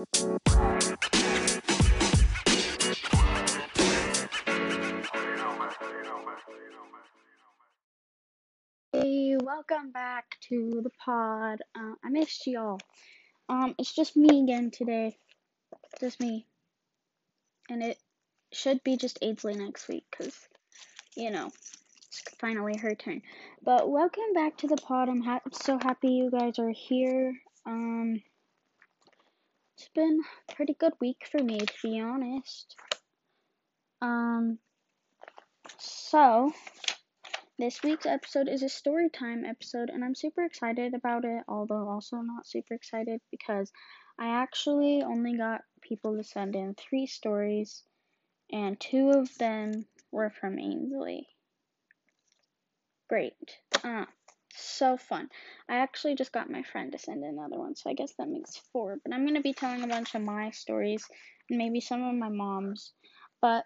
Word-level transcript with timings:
Hey, 0.00 0.06
welcome 9.42 9.92
back 9.92 10.38
to 10.48 10.80
the 10.82 10.90
pod. 11.04 11.60
Uh, 11.74 11.92
I 12.02 12.08
missed 12.08 12.46
y'all. 12.46 12.80
Um, 13.50 13.74
it's 13.78 13.94
just 13.94 14.16
me 14.16 14.42
again 14.42 14.70
today. 14.70 15.18
Just 16.00 16.18
me. 16.18 16.46
And 17.68 17.82
it 17.82 17.98
should 18.52 18.82
be 18.82 18.96
just 18.96 19.18
Ainsley 19.20 19.54
next 19.54 19.86
week, 19.86 20.04
because, 20.10 20.34
you 21.14 21.30
know, 21.30 21.52
it's 22.06 22.22
finally 22.38 22.78
her 22.78 22.94
turn. 22.94 23.20
But 23.62 23.90
welcome 23.90 24.32
back 24.32 24.56
to 24.58 24.66
the 24.66 24.78
pod. 24.78 25.10
I'm 25.10 25.20
ha- 25.20 25.40
so 25.52 25.78
happy 25.78 26.12
you 26.12 26.30
guys 26.30 26.58
are 26.58 26.70
here. 26.70 27.34
Um, 27.66 28.22
it's 29.80 29.88
been 29.94 30.20
a 30.50 30.54
pretty 30.54 30.74
good 30.78 30.92
week 31.00 31.26
for 31.30 31.42
me, 31.42 31.58
to 31.58 31.72
be 31.82 31.98
honest. 31.98 32.76
Um, 34.02 34.58
so, 35.78 36.52
this 37.58 37.82
week's 37.82 38.04
episode 38.04 38.48
is 38.48 38.62
a 38.62 38.68
story 38.68 39.08
time 39.08 39.46
episode, 39.46 39.88
and 39.88 40.04
I'm 40.04 40.14
super 40.14 40.44
excited 40.44 40.92
about 40.92 41.24
it, 41.24 41.44
although 41.48 41.88
also 41.88 42.16
not 42.16 42.46
super 42.46 42.74
excited 42.74 43.22
because 43.30 43.72
I 44.18 44.42
actually 44.42 45.02
only 45.02 45.38
got 45.38 45.62
people 45.80 46.14
to 46.18 46.24
send 46.24 46.56
in 46.56 46.74
three 46.74 47.06
stories, 47.06 47.82
and 48.52 48.78
two 48.78 49.10
of 49.10 49.34
them 49.38 49.86
were 50.12 50.28
from 50.28 50.58
Ainsley. 50.58 51.26
Great. 53.08 53.32
Uh, 53.82 54.04
so 54.54 54.96
fun. 54.96 55.28
I 55.68 55.76
actually 55.76 56.14
just 56.14 56.32
got 56.32 56.50
my 56.50 56.62
friend 56.62 56.92
to 56.92 56.98
send 56.98 57.24
another 57.24 57.58
one, 57.58 57.76
so 57.76 57.90
I 57.90 57.94
guess 57.94 58.12
that 58.18 58.28
makes 58.28 58.56
four. 58.72 58.98
But 59.02 59.14
I'm 59.14 59.22
to 59.34 59.40
be 59.40 59.52
telling 59.52 59.82
a 59.82 59.88
bunch 59.88 60.14
of 60.14 60.22
my 60.22 60.50
stories 60.50 61.04
and 61.48 61.58
maybe 61.58 61.80
some 61.80 62.02
of 62.02 62.14
my 62.14 62.28
mom's. 62.28 62.92
But 63.40 63.64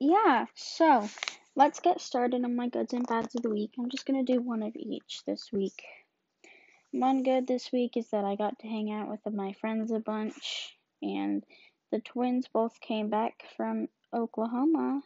yeah, 0.00 0.46
so 0.54 1.08
let's 1.56 1.80
get 1.80 2.00
started 2.00 2.44
on 2.44 2.56
my 2.56 2.68
goods 2.68 2.92
and 2.92 3.06
bads 3.06 3.34
of 3.34 3.42
the 3.42 3.50
week. 3.50 3.72
I'm 3.78 3.90
just 3.90 4.06
to 4.24 4.32
do 4.32 4.40
one 4.40 4.62
of 4.62 4.76
each 4.76 5.22
this 5.26 5.50
week. 5.52 5.82
One 6.92 7.22
good 7.22 7.46
this 7.46 7.70
week 7.72 7.96
is 7.96 8.08
that 8.10 8.24
I 8.24 8.36
got 8.36 8.58
to 8.60 8.68
hang 8.68 8.90
out 8.90 9.10
with 9.10 9.20
my 9.34 9.52
friends 9.60 9.90
a 9.90 9.98
bunch, 9.98 10.76
and 11.02 11.44
the 11.90 12.00
twins 12.00 12.48
both 12.52 12.80
came 12.80 13.10
back 13.10 13.42
from 13.56 13.88
Oklahoma 14.14 15.02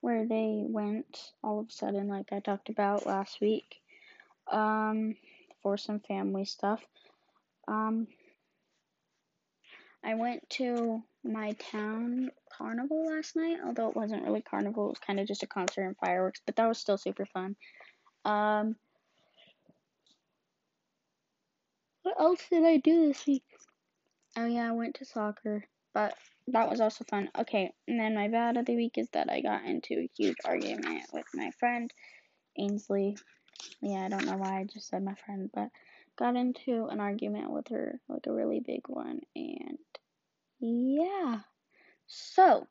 where 0.00 0.26
they 0.26 0.64
went 0.66 1.32
all 1.42 1.60
of 1.60 1.68
a 1.68 1.72
sudden, 1.72 2.08
like 2.08 2.32
I 2.32 2.40
talked 2.40 2.68
about 2.68 3.06
last 3.06 3.40
week, 3.40 3.80
um, 4.50 5.14
for 5.62 5.76
some 5.76 6.00
family 6.00 6.44
stuff. 6.44 6.80
Um, 7.66 8.06
I 10.04 10.14
went 10.14 10.48
to 10.50 11.02
my 11.24 11.52
town 11.52 12.30
carnival 12.56 13.06
last 13.06 13.36
night, 13.36 13.58
although 13.64 13.88
it 13.88 13.96
wasn't 13.96 14.24
really 14.24 14.42
carnival, 14.42 14.86
it 14.86 14.90
was 14.90 14.98
kind 14.98 15.20
of 15.20 15.26
just 15.26 15.42
a 15.42 15.46
concert 15.46 15.82
and 15.82 15.96
fireworks, 15.96 16.40
but 16.46 16.56
that 16.56 16.68
was 16.68 16.78
still 16.78 16.98
super 16.98 17.26
fun. 17.26 17.56
Um, 18.24 18.76
what 22.02 22.20
else 22.20 22.40
did 22.48 22.64
I 22.64 22.78
do 22.78 23.08
this 23.08 23.26
week? 23.26 23.44
Oh 24.36 24.46
yeah, 24.46 24.68
I 24.68 24.72
went 24.72 24.94
to 24.96 25.04
soccer, 25.04 25.64
but 25.98 26.14
that 26.46 26.70
was 26.70 26.80
also 26.80 27.02
fun. 27.02 27.28
Okay, 27.36 27.72
and 27.88 27.98
then 27.98 28.14
my 28.14 28.28
bad 28.28 28.56
of 28.56 28.66
the 28.66 28.76
week 28.76 28.98
is 28.98 29.08
that 29.14 29.28
I 29.28 29.40
got 29.40 29.64
into 29.64 29.94
a 29.94 30.10
huge 30.16 30.36
argument 30.44 31.02
with 31.12 31.24
my 31.34 31.50
friend 31.58 31.92
Ainsley. 32.56 33.16
Yeah, 33.82 34.04
I 34.04 34.08
don't 34.08 34.24
know 34.24 34.36
why 34.36 34.60
I 34.60 34.64
just 34.64 34.86
said 34.86 35.02
my 35.02 35.14
friend, 35.14 35.50
but 35.52 35.70
got 36.16 36.36
into 36.36 36.86
an 36.86 37.00
argument 37.00 37.50
with 37.50 37.66
her, 37.70 37.98
like 38.08 38.28
a 38.28 38.32
really 38.32 38.60
big 38.64 38.82
one, 38.86 39.22
and 39.34 39.78
yeah. 40.60 41.40
So, 42.06 42.68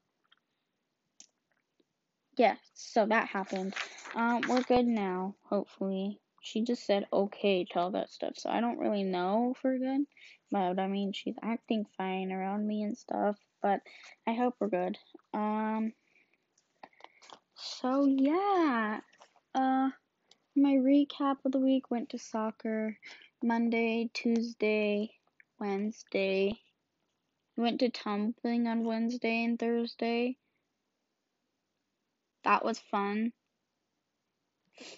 yeah, 2.38 2.56
so 2.75 3.07
that 3.07 3.28
happened. 3.28 3.74
Um, 4.16 4.41
we're 4.47 4.62
good 4.62 4.88
now, 4.88 5.35
hopefully. 5.44 6.22
She 6.50 6.62
just 6.62 6.85
said 6.85 7.06
okay 7.12 7.66
to 7.66 7.80
all 7.80 7.91
that 7.91 8.09
stuff, 8.09 8.38
so 8.38 8.50
I 8.50 8.62
don't 8.62 8.80
really 8.80 9.03
know 9.03 9.53
for 9.62 9.78
good. 9.78 10.06
But 10.50 10.80
I 10.80 10.88
mean, 10.88 11.12
she's 11.12 11.35
acting 11.41 11.85
fine 11.97 12.31
around 12.31 12.66
me 12.66 12.84
and 12.84 12.97
stuff, 12.97 13.35
but 13.62 13.81
I 14.25 14.34
hope 14.34 14.56
we're 14.57 14.69
good. 14.69 14.97
Um, 15.34 15.91
so 17.56 18.06
yeah, 18.06 19.02
uh, 19.53 19.90
my 20.56 20.75
recap 20.75 21.44
of 21.44 21.52
the 21.52 21.59
week 21.59 21.91
went 21.91 22.12
to 22.12 22.18
soccer 22.18 22.97
Monday, 23.44 24.09
Tuesday, 24.13 25.12
Wednesday. 25.59 26.62
Went 27.57 27.81
to 27.81 27.90
tumbling 27.90 28.68
on 28.68 28.86
Wednesday 28.86 29.44
and 29.44 29.59
Thursday. 29.59 30.38
That 32.46 32.63
was 32.63 32.80
fun. 32.80 33.34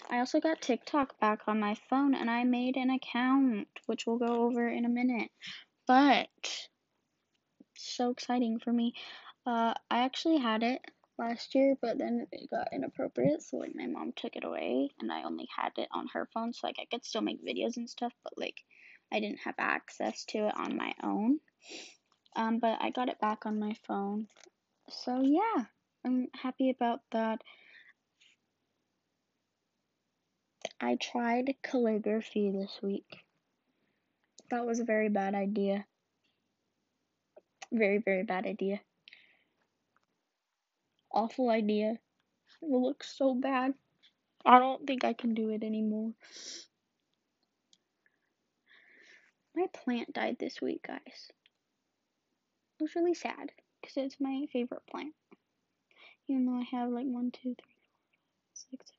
I 0.10 0.20
also 0.20 0.40
got 0.40 0.62
TikTok 0.62 1.20
back 1.20 1.42
on 1.48 1.60
my 1.60 1.76
phone 1.90 2.14
and 2.14 2.30
I 2.30 2.44
made 2.44 2.76
an 2.76 2.90
account, 2.90 3.68
which 3.86 4.06
we'll 4.06 4.18
go 4.18 4.44
over 4.44 4.68
in 4.68 4.86
a 4.86 4.90
minute. 4.90 5.30
But 5.88 6.30
so 7.76 8.10
exciting 8.12 8.60
for 8.60 8.72
me. 8.72 8.94
Uh, 9.46 9.74
I 9.90 10.00
actually 10.00 10.38
had 10.38 10.64
it 10.64 10.82
last 11.18 11.56
year, 11.56 11.76
but 11.82 11.98
then 11.98 12.28
it 12.32 12.50
got 12.50 12.70
inappropriate, 12.74 13.42
so 13.42 13.58
like 13.58 13.74
my 13.76 13.88
mom 13.88 14.14
took 14.16 14.36
it 14.36 14.44
away, 14.44 14.90
and 15.00 15.12
I 15.12 15.24
only 15.24 15.48
had 15.56 15.72
it 15.78 15.90
on 15.92 16.08
her 16.14 16.28
phone, 16.34 16.54
so 16.54 16.68
like 16.68 16.78
I 16.80 16.86
could 16.92 17.06
still 17.06 17.22
make 17.22 17.46
videos 17.46 17.78
and 17.78 17.90
stuff, 17.90 18.14
but 18.24 18.34
like 18.38 18.56
I 19.12 19.20
didn't 19.20 19.40
have 19.40 19.56
access 19.58 20.26
to 20.26 20.48
it 20.48 20.54
on 20.56 20.78
my 20.78 20.94
own. 21.04 21.40
Um, 22.36 22.60
but 22.60 22.78
I 22.82 22.92
got 22.92 23.10
it 23.10 23.20
back 23.20 23.46
on 23.46 23.60
my 23.60 23.76
phone, 23.88 24.28
so 24.90 25.22
yeah, 25.22 25.66
I'm 26.06 26.28
happy 26.34 26.70
about 26.70 27.00
that. 27.12 27.42
I 30.82 30.96
tried 30.96 31.56
calligraphy 31.62 32.52
this 32.52 32.80
week. 32.82 33.26
That 34.50 34.66
was 34.66 34.80
a 34.80 34.86
very 34.86 35.10
bad 35.10 35.36
idea. 35.36 35.86
Very, 37.72 37.98
very 37.98 38.24
bad 38.24 38.46
idea. 38.46 38.80
Awful 41.12 41.50
idea. 41.50 42.00
It 42.62 42.70
looks 42.70 43.16
so 43.18 43.36
bad. 43.36 43.74
I 44.46 44.60
don't 44.60 44.88
think 44.88 45.04
I 45.04 45.14
can 45.14 45.34
do 45.34 45.50
it 45.50 45.64
anymore. 45.64 46.14
My 49.56 49.66
plant 49.74 50.14
died 50.14 50.38
this 50.40 50.62
week, 50.62 50.88
guys. 50.88 51.32
It 52.80 52.84
was 52.84 52.96
really 52.96 53.14
sad 53.14 53.52
because 53.82 53.98
it's 53.98 54.20
my 54.20 54.46
favorite 54.54 54.88
plant. 54.90 55.14
Even 56.30 56.46
though 56.46 56.60
I 56.60 56.64
have 56.72 56.90
like 56.90 57.06
one, 57.06 57.32
two, 57.32 57.56
three, 57.56 57.76
four, 57.76 57.98
five, 58.08 58.54
six, 58.54 58.86
seven, 58.92 58.99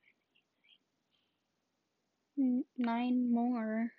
nine 2.77 3.33
more. 3.33 3.91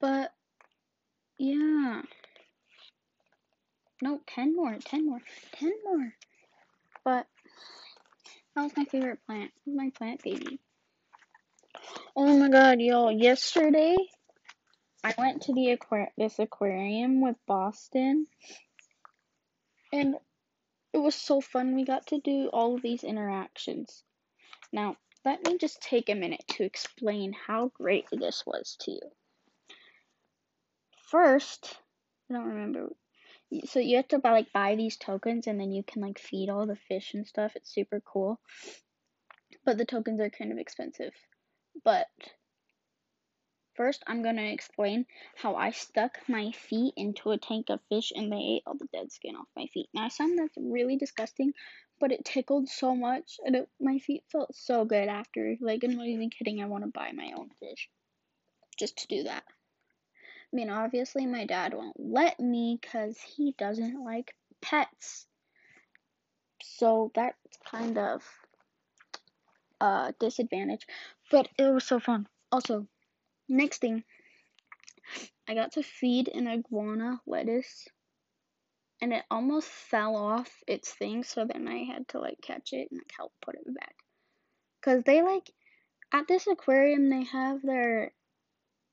But 0.00 0.32
yeah. 1.38 2.02
No, 4.00 4.20
ten 4.26 4.54
more, 4.54 4.76
ten 4.84 5.06
more, 5.06 5.20
ten 5.52 5.72
more. 5.84 6.14
But 7.04 7.26
that 8.54 8.62
was 8.62 8.76
my 8.76 8.84
favorite 8.84 9.20
plant. 9.26 9.50
My 9.66 9.90
plant 9.96 10.22
baby. 10.22 10.60
Oh 12.14 12.38
my 12.38 12.48
god, 12.48 12.80
y'all. 12.80 13.12
Yesterday 13.12 13.96
I 15.04 15.14
went 15.16 15.42
to 15.42 15.52
the 15.52 15.76
aquar- 15.76 16.10
this 16.16 16.38
aquarium 16.38 17.20
with 17.20 17.36
Boston, 17.46 18.26
and 19.92 20.16
it 20.92 20.98
was 20.98 21.14
so 21.14 21.40
fun. 21.40 21.74
We 21.74 21.84
got 21.84 22.08
to 22.08 22.20
do 22.20 22.48
all 22.52 22.74
of 22.74 22.82
these 22.82 23.04
interactions. 23.04 24.02
Now, 24.72 24.96
let 25.24 25.44
me 25.44 25.58
just 25.58 25.82
take 25.82 26.08
a 26.08 26.14
minute 26.14 26.44
to 26.48 26.64
explain 26.64 27.32
how 27.32 27.70
great 27.74 28.06
this 28.12 28.44
was 28.46 28.76
to 28.80 28.92
you. 28.92 29.00
First, 31.10 31.76
I 32.30 32.34
don't 32.34 32.46
remember. 32.46 32.88
So 33.64 33.80
you 33.80 33.96
have 33.96 34.08
to 34.08 34.18
buy 34.18 34.32
like 34.32 34.52
buy 34.52 34.76
these 34.76 34.96
tokens, 34.96 35.46
and 35.46 35.58
then 35.58 35.72
you 35.72 35.82
can 35.82 36.02
like 36.02 36.18
feed 36.18 36.50
all 36.50 36.66
the 36.66 36.76
fish 36.76 37.14
and 37.14 37.26
stuff. 37.26 37.52
It's 37.56 37.72
super 37.72 38.00
cool, 38.00 38.40
but 39.64 39.78
the 39.78 39.86
tokens 39.86 40.20
are 40.20 40.30
kind 40.30 40.52
of 40.52 40.58
expensive. 40.58 41.12
But 41.84 42.08
First, 43.78 44.02
I'm 44.08 44.24
going 44.24 44.34
to 44.38 44.52
explain 44.52 45.06
how 45.36 45.54
I 45.54 45.70
stuck 45.70 46.18
my 46.28 46.50
feet 46.50 46.94
into 46.96 47.30
a 47.30 47.38
tank 47.38 47.70
of 47.70 47.78
fish 47.88 48.10
and 48.12 48.32
they 48.32 48.56
ate 48.56 48.64
all 48.66 48.74
the 48.76 48.88
dead 48.92 49.12
skin 49.12 49.36
off 49.36 49.46
my 49.54 49.66
feet. 49.66 49.88
Now, 49.94 50.06
I 50.06 50.08
sound 50.08 50.36
that's 50.36 50.56
really 50.56 50.96
disgusting, 50.96 51.52
but 52.00 52.12
it 52.12 52.24
tickled 52.24 52.68
so 52.68 52.94
much 52.94 53.38
and 53.44 53.56
it, 53.56 53.68
my 53.80 53.98
feet 53.98 54.24
felt 54.30 54.54
so 54.54 54.84
good 54.84 55.08
after. 55.08 55.56
Like, 55.60 55.82
I'm 55.84 55.96
not 55.96 56.06
even 56.06 56.30
kidding. 56.30 56.60
I 56.62 56.66
want 56.66 56.84
to 56.84 56.90
buy 56.90 57.12
my 57.12 57.32
own 57.36 57.50
fish 57.60 57.88
just 58.78 58.98
to 58.98 59.08
do 59.08 59.24
that. 59.24 59.44
I 59.46 60.56
mean, 60.56 60.70
obviously, 60.70 61.26
my 61.26 61.44
dad 61.44 61.74
won't 61.74 61.98
let 61.98 62.40
me 62.40 62.78
because 62.80 63.18
he 63.18 63.54
doesn't 63.58 64.02
like 64.02 64.34
pets. 64.62 65.26
So 66.62 67.12
that's 67.14 67.36
kind 67.70 67.98
of 67.98 68.22
a 69.80 70.14
disadvantage, 70.18 70.86
but 71.30 71.48
it 71.58 71.64
was 71.64 71.84
so 71.84 72.00
fun. 72.00 72.26
Also, 72.50 72.86
Next 73.50 73.80
thing, 73.80 74.04
I 75.48 75.54
got 75.54 75.72
to 75.72 75.82
feed 75.82 76.28
an 76.28 76.46
iguana 76.46 77.22
lettuce 77.26 77.88
and 79.00 79.12
it 79.12 79.24
almost 79.30 79.68
fell 79.68 80.16
off 80.16 80.50
its 80.66 80.92
thing 80.92 81.22
so 81.22 81.44
then 81.44 81.68
I 81.68 81.84
had 81.84 82.08
to 82.08 82.20
like 82.20 82.40
catch 82.42 82.72
it 82.72 82.88
and 82.90 83.00
like 83.00 83.12
help 83.16 83.32
put 83.40 83.54
it 83.54 83.74
back. 83.74 83.94
Cuz 84.82 85.02
they 85.04 85.22
like 85.22 85.50
at 86.12 86.26
this 86.26 86.46
aquarium 86.46 87.08
they 87.10 87.24
have 87.24 87.62
their 87.62 88.12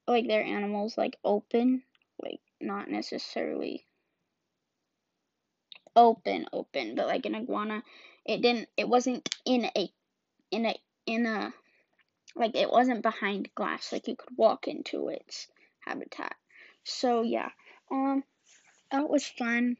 like 0.07 0.28
their 0.28 0.44
animals 0.44 0.98
like 0.98 1.18
open, 1.24 1.84
like 2.22 2.42
not 2.62 2.90
necessarily 2.90 3.86
open 5.96 6.46
open, 6.51 6.96
but 6.96 7.08
like 7.08 7.25
an 7.25 7.36
iguana 7.36 7.84
it 8.25 8.42
didn't 8.42 8.68
it 8.75 8.88
wasn't 8.88 9.30
in 9.46 9.66
a 9.75 9.92
in 10.51 10.66
a 10.66 10.75
in 11.06 11.25
a 11.25 11.54
like 12.36 12.56
it 12.56 12.69
wasn't 12.69 13.01
behind 13.01 13.50
glass 13.56 13.92
like 13.92 14.08
you 14.08 14.16
could 14.16 14.38
walk 14.38 14.68
into 14.68 15.10
its 15.10 15.48
habitat. 15.80 16.36
So 16.84 17.22
yeah. 17.22 17.50
Um 17.92 18.24
that 18.92 19.10
was 19.10 19.25
fun. 19.25 19.78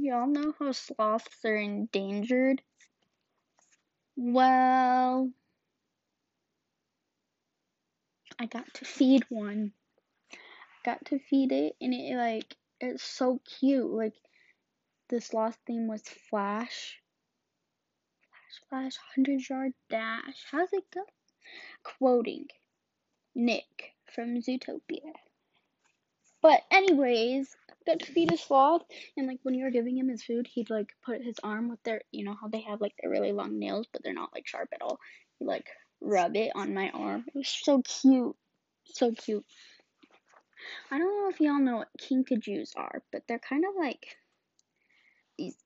Y'all 0.00 0.28
know 0.28 0.54
how 0.60 0.70
sloths 0.70 1.44
are 1.44 1.56
endangered? 1.56 2.62
Well, 4.14 5.32
I 8.38 8.46
got 8.46 8.72
to 8.74 8.84
feed 8.84 9.24
one. 9.28 9.72
I 10.32 10.36
got 10.84 11.04
to 11.06 11.18
feed 11.18 11.50
it, 11.50 11.74
and 11.80 11.92
it 11.92 12.16
like 12.16 12.56
it's 12.80 13.02
so 13.02 13.40
cute. 13.58 13.90
Like 13.90 14.14
the 15.08 15.20
sloth 15.20 15.58
name 15.68 15.88
was 15.88 16.02
Flash. 16.30 17.00
Flash, 18.30 18.68
Flash, 18.68 18.96
hundred 19.16 19.48
yard 19.48 19.72
dash. 19.90 20.44
How's 20.52 20.72
it 20.72 20.84
go? 20.94 21.02
Quoting 21.82 22.46
Nick 23.34 23.94
from 24.14 24.40
Zootopia. 24.40 25.12
But 26.40 26.62
anyways, 26.70 27.56
got 27.88 28.00
to 28.00 28.12
feed 28.12 28.30
his 28.30 28.40
sloth, 28.40 28.82
and 29.16 29.26
like 29.26 29.40
when 29.42 29.54
you 29.54 29.64
were 29.64 29.70
giving 29.70 29.96
him 29.96 30.08
his 30.08 30.22
food, 30.22 30.46
he'd 30.46 30.70
like 30.70 30.90
put 31.04 31.22
his 31.22 31.36
arm 31.42 31.68
with 31.70 31.82
their, 31.82 32.02
you 32.12 32.24
know 32.24 32.36
how 32.40 32.48
they 32.48 32.60
have 32.60 32.80
like 32.80 32.94
their 33.00 33.10
really 33.10 33.32
long 33.32 33.58
nails, 33.58 33.86
but 33.92 34.02
they're 34.02 34.12
not 34.12 34.32
like 34.34 34.46
sharp 34.46 34.68
at 34.72 34.82
all. 34.82 34.98
He'd 35.38 35.46
like 35.46 35.66
rub 36.00 36.36
it 36.36 36.52
on 36.54 36.74
my 36.74 36.90
arm. 36.90 37.24
It 37.26 37.34
was 37.34 37.48
so 37.48 37.82
cute, 37.82 38.36
so 38.84 39.12
cute. 39.12 39.44
I 40.90 40.98
don't 40.98 41.22
know 41.22 41.30
if 41.30 41.40
y'all 41.40 41.60
know 41.60 41.76
what 41.78 41.88
kinkajous 42.00 42.72
are, 42.76 43.02
but 43.12 43.22
they're 43.26 43.38
kind 43.38 43.64
of 43.64 43.74
like 43.78 44.16
these 45.38 45.56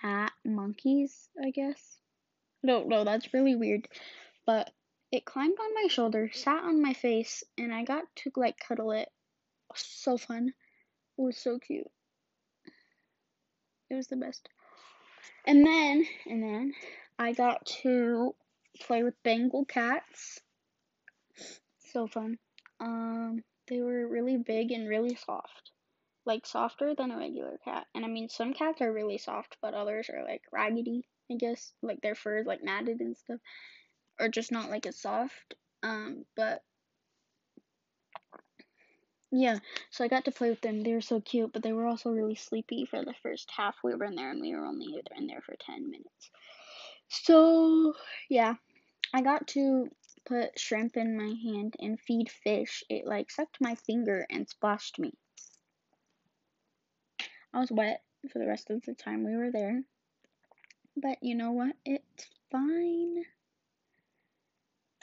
cat 0.00 0.32
monkeys, 0.44 1.28
I 1.42 1.50
guess. 1.50 1.98
No, 2.62 2.84
no, 2.84 3.04
that's 3.04 3.34
really 3.34 3.56
weird. 3.56 3.88
But 4.46 4.70
it 5.12 5.24
climbed 5.24 5.58
on 5.60 5.74
my 5.74 5.88
shoulder, 5.88 6.30
sat 6.32 6.62
on 6.62 6.82
my 6.82 6.94
face, 6.94 7.44
and 7.58 7.74
I 7.74 7.84
got 7.84 8.04
to 8.16 8.30
like 8.36 8.58
cuddle 8.58 8.92
it. 8.92 9.08
it 9.70 9.86
so 10.02 10.16
fun. 10.16 10.52
Was 11.16 11.38
so 11.38 11.58
cute. 11.58 11.90
It 13.88 13.94
was 13.94 14.08
the 14.08 14.16
best. 14.16 14.48
And 15.46 15.64
then, 15.64 16.04
and 16.26 16.42
then 16.42 16.74
I 17.18 17.32
got 17.32 17.64
to 17.82 18.34
play 18.80 19.02
with 19.02 19.22
Bengal 19.22 19.64
cats. 19.64 20.40
So 21.92 22.06
fun. 22.06 22.38
Um, 22.80 23.42
they 23.68 23.80
were 23.80 24.06
really 24.06 24.36
big 24.36 24.72
and 24.72 24.88
really 24.88 25.14
soft. 25.14 25.70
Like 26.26 26.46
softer 26.46 26.94
than 26.94 27.12
a 27.12 27.18
regular 27.18 27.58
cat. 27.64 27.86
And 27.94 28.04
I 28.04 28.08
mean, 28.08 28.28
some 28.28 28.52
cats 28.52 28.82
are 28.82 28.92
really 28.92 29.18
soft, 29.18 29.56
but 29.62 29.74
others 29.74 30.10
are 30.12 30.24
like 30.24 30.42
raggedy, 30.52 31.06
I 31.30 31.36
guess. 31.36 31.72
Like 31.82 32.02
their 32.02 32.14
fur 32.14 32.38
is 32.38 32.46
like 32.46 32.62
matted 32.62 33.00
and 33.00 33.16
stuff. 33.16 33.38
Or 34.20 34.28
just 34.28 34.52
not 34.52 34.70
like 34.70 34.86
as 34.86 35.00
soft. 35.00 35.54
Um, 35.82 36.24
but 36.36 36.62
yeah, 39.30 39.58
so 39.90 40.04
I 40.04 40.08
got 40.08 40.24
to 40.26 40.30
play 40.30 40.50
with 40.50 40.60
them. 40.60 40.82
They 40.82 40.92
were 40.92 41.00
so 41.00 41.20
cute, 41.20 41.52
but 41.52 41.62
they 41.62 41.72
were 41.72 41.86
also 41.86 42.10
really 42.10 42.36
sleepy 42.36 42.84
for 42.84 43.04
the 43.04 43.14
first 43.22 43.50
half 43.54 43.74
we 43.82 43.94
were 43.94 44.04
in 44.04 44.14
there, 44.14 44.30
and 44.30 44.40
we 44.40 44.54
were 44.54 44.66
only 44.66 45.02
in 45.16 45.26
there 45.26 45.40
for 45.40 45.56
10 45.58 45.90
minutes. 45.90 46.30
So, 47.08 47.94
yeah, 48.28 48.54
I 49.12 49.22
got 49.22 49.46
to 49.48 49.90
put 50.26 50.58
shrimp 50.58 50.96
in 50.96 51.16
my 51.16 51.34
hand 51.42 51.76
and 51.78 52.00
feed 52.00 52.30
fish. 52.30 52.82
It 52.88 53.06
like 53.06 53.30
sucked 53.30 53.60
my 53.60 53.74
finger 53.74 54.26
and 54.30 54.48
splashed 54.48 54.98
me. 54.98 55.12
I 57.52 57.60
was 57.60 57.70
wet 57.70 58.02
for 58.30 58.38
the 58.38 58.46
rest 58.46 58.70
of 58.70 58.82
the 58.84 58.94
time 58.94 59.24
we 59.24 59.36
were 59.36 59.50
there. 59.50 59.82
But 60.96 61.18
you 61.22 61.34
know 61.34 61.52
what? 61.52 61.76
It's 61.84 62.26
fine. 62.50 63.24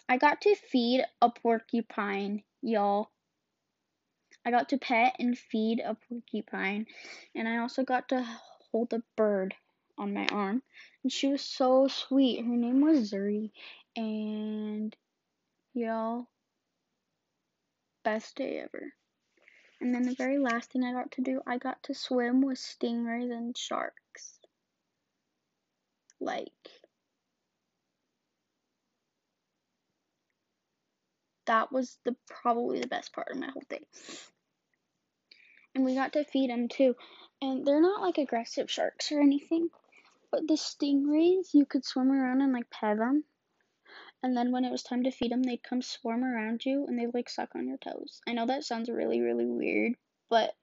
I 0.09 0.17
got 0.17 0.41
to 0.41 0.55
feed 0.55 1.03
a 1.21 1.29
porcupine, 1.29 2.43
y'all. 2.61 3.09
I 4.45 4.51
got 4.51 4.69
to 4.69 4.77
pet 4.77 5.15
and 5.19 5.37
feed 5.37 5.79
a 5.79 5.95
porcupine, 5.95 6.85
and 7.33 7.47
I 7.47 7.57
also 7.57 7.83
got 7.83 8.09
to 8.09 8.25
hold 8.71 8.93
a 8.93 9.01
bird 9.15 9.55
on 9.97 10.13
my 10.13 10.27
arm. 10.27 10.61
And 11.03 11.11
she 11.11 11.27
was 11.27 11.41
so 11.41 11.87
sweet. 11.87 12.43
Her 12.43 12.55
name 12.55 12.81
was 12.81 13.11
Zuri, 13.11 13.51
and 13.95 14.95
y'all, 15.73 16.27
best 18.03 18.35
day 18.35 18.59
ever. 18.59 18.93
And 19.79 19.93
then 19.93 20.03
the 20.03 20.15
very 20.15 20.39
last 20.39 20.71
thing 20.71 20.83
I 20.83 20.93
got 20.93 21.11
to 21.13 21.21
do, 21.21 21.41
I 21.47 21.57
got 21.57 21.81
to 21.83 21.93
swim 21.93 22.41
with 22.41 22.57
stingrays 22.57 23.31
and 23.31 23.57
sharks. 23.57 24.39
Like, 26.19 26.51
that 31.45 31.71
was 31.71 31.97
the 32.05 32.15
probably 32.27 32.79
the 32.79 32.87
best 32.87 33.13
part 33.13 33.27
of 33.29 33.37
my 33.37 33.47
whole 33.47 33.63
day 33.69 33.81
and 35.75 35.83
we 35.83 35.95
got 35.95 36.13
to 36.13 36.23
feed 36.23 36.49
them 36.49 36.67
too. 36.67 36.95
And 37.41 37.65
they're 37.65 37.81
not 37.81 38.01
like 38.01 38.17
aggressive 38.17 38.69
sharks 38.69 39.11
or 39.11 39.19
anything, 39.19 39.69
but 40.31 40.47
the 40.47 40.55
stingrays, 40.55 41.53
you 41.53 41.65
could 41.65 41.85
swim 41.85 42.11
around 42.11 42.41
and 42.41 42.53
like 42.53 42.69
pet 42.69 42.97
them. 42.97 43.23
And 44.21 44.37
then 44.37 44.51
when 44.51 44.63
it 44.63 44.71
was 44.71 44.83
time 44.83 45.03
to 45.03 45.11
feed 45.11 45.31
them, 45.31 45.43
they'd 45.43 45.61
come 45.61 45.81
swarm 45.81 46.23
around 46.23 46.65
you 46.65 46.85
and 46.87 46.97
they'd 46.97 47.13
like 47.13 47.29
suck 47.29 47.49
on 47.55 47.67
your 47.67 47.77
toes. 47.77 48.21
I 48.27 48.33
know 48.33 48.45
that 48.45 48.63
sounds 48.63 48.89
really, 48.89 49.19
really 49.19 49.45
weird, 49.45 49.93
but 50.29 50.53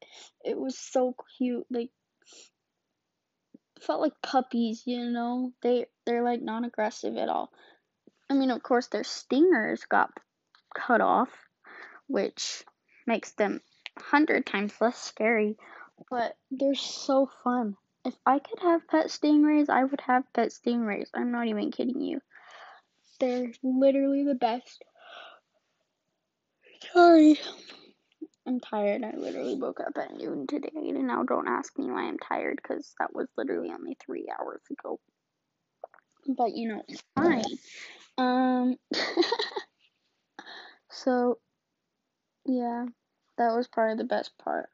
it 0.43 0.59
was 0.59 0.79
so 0.79 1.15
cute. 1.37 1.67
Like, 1.71 1.91
felt 3.83 4.01
like 4.01 4.15
puppies, 4.23 4.85
you 4.87 5.11
know? 5.11 5.53
They 5.63 5.87
they're 6.07 6.25
like 6.25 6.41
non 6.41 6.65
aggressive 6.65 7.17
at 7.17 7.29
all. 7.29 7.53
I 8.31 8.35
mean, 8.35 8.51
of 8.51 8.63
course, 8.63 8.87
their 8.87 9.05
stingers 9.05 9.85
got 9.85 10.11
cut 10.75 11.03
off, 11.03 11.31
which 12.07 12.65
makes 13.07 13.33
them 13.33 13.61
hundred 13.99 14.47
times 14.47 14.73
less 14.81 14.99
scary, 14.99 15.57
but 16.11 16.37
they're 16.51 16.75
so 16.75 17.29
fun. 17.45 17.77
If 18.05 18.15
I 18.25 18.39
could 18.39 18.61
have 18.61 18.89
pet 18.89 19.07
stingrays, 19.07 19.69
I 19.69 19.85
would 19.85 20.01
have 20.03 20.25
pet 20.33 20.51
stingrays. 20.51 21.09
I'm 21.15 21.33
not 21.33 21.47
even 21.47 21.71
kidding 21.71 22.01
you. 22.01 22.21
They're 23.19 23.53
literally 23.63 24.25
the 24.25 24.35
best. 24.35 24.83
Sorry. 26.93 27.39
I'm 28.47 28.59
tired. 28.59 29.05
I 29.05 29.15
literally 29.17 29.57
woke 29.57 29.81
up 29.81 29.99
at 29.99 30.17
noon 30.17 30.47
today. 30.47 30.71
And 30.75 31.07
now 31.07 31.25
don't 31.25 31.47
ask 31.49 31.79
me 31.79 31.91
why 31.91 32.05
I'm 32.05 32.19
tired 32.19 32.59
because 32.63 32.95
that 32.99 33.15
was 33.15 33.29
literally 33.37 33.71
only 33.71 33.97
three 34.05 34.27
hours 34.41 34.63
ago. 34.71 34.99
But 36.27 36.57
you 36.57 36.69
know, 36.69 36.83
it's 36.89 37.03
fine. 37.15 37.45
Um, 38.17 38.77
so, 40.91 41.39
yeah 42.47 42.87
that 43.41 43.57
was 43.57 43.67
probably 43.67 43.97
the 43.97 44.05
best 44.05 44.37
part. 44.37 44.69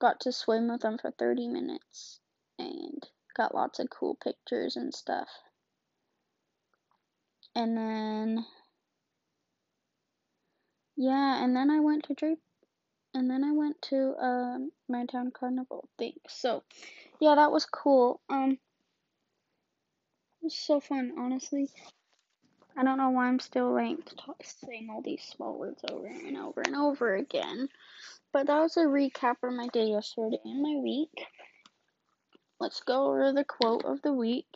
Got 0.00 0.18
to 0.22 0.32
swim 0.32 0.68
with 0.68 0.80
them 0.80 0.98
for 0.98 1.12
30 1.12 1.46
minutes 1.46 2.18
and 2.58 3.00
got 3.36 3.54
lots 3.54 3.78
of 3.78 3.88
cool 3.90 4.16
pictures 4.16 4.74
and 4.74 4.92
stuff. 4.92 5.28
And 7.54 7.76
then, 7.76 8.44
yeah, 10.96 11.44
and 11.44 11.54
then 11.54 11.70
I 11.70 11.78
went 11.78 12.04
to 12.06 12.14
Drape, 12.14 12.42
and 13.14 13.30
then 13.30 13.44
I 13.44 13.52
went 13.52 13.80
to 13.82 14.16
um, 14.16 14.72
my 14.88 15.06
town 15.06 15.30
carnival 15.30 15.88
thing. 15.96 16.14
So, 16.28 16.64
yeah, 17.20 17.36
that 17.36 17.52
was 17.52 17.66
cool. 17.66 18.20
Um, 18.28 18.50
it 18.52 18.58
was 20.42 20.58
so 20.58 20.80
fun, 20.80 21.12
honestly. 21.16 21.70
I 22.78 22.84
don't 22.84 22.98
know 22.98 23.08
why 23.08 23.28
I'm 23.28 23.40
still 23.40 23.72
like 23.72 23.96
saying 24.42 24.88
all 24.90 25.00
these 25.00 25.22
small 25.22 25.58
words 25.58 25.82
over 25.90 26.06
and 26.06 26.36
over 26.36 26.60
and 26.60 26.76
over 26.76 27.14
again. 27.14 27.68
But 28.32 28.48
that 28.48 28.60
was 28.60 28.76
a 28.76 28.80
recap 28.80 29.36
of 29.42 29.54
my 29.54 29.68
day 29.68 29.86
yesterday 29.86 30.38
and 30.44 30.60
my 30.60 30.76
week. 30.82 31.26
Let's 32.60 32.80
go 32.80 33.06
over 33.06 33.32
the 33.32 33.44
quote 33.44 33.86
of 33.86 34.02
the 34.02 34.12
week. 34.12 34.46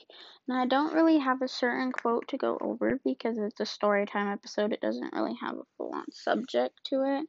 Now, 0.46 0.62
I 0.62 0.66
don't 0.66 0.92
really 0.92 1.18
have 1.18 1.40
a 1.40 1.48
certain 1.48 1.92
quote 1.92 2.28
to 2.28 2.36
go 2.36 2.58
over 2.60 3.00
because 3.04 3.38
it's 3.38 3.60
a 3.60 3.66
story 3.66 4.04
time 4.04 4.28
episode. 4.28 4.72
It 4.74 4.82
doesn't 4.82 5.14
really 5.14 5.36
have 5.40 5.56
a 5.56 5.64
full 5.76 5.94
on 5.94 6.10
subject 6.12 6.78
to 6.86 7.02
it. 7.04 7.26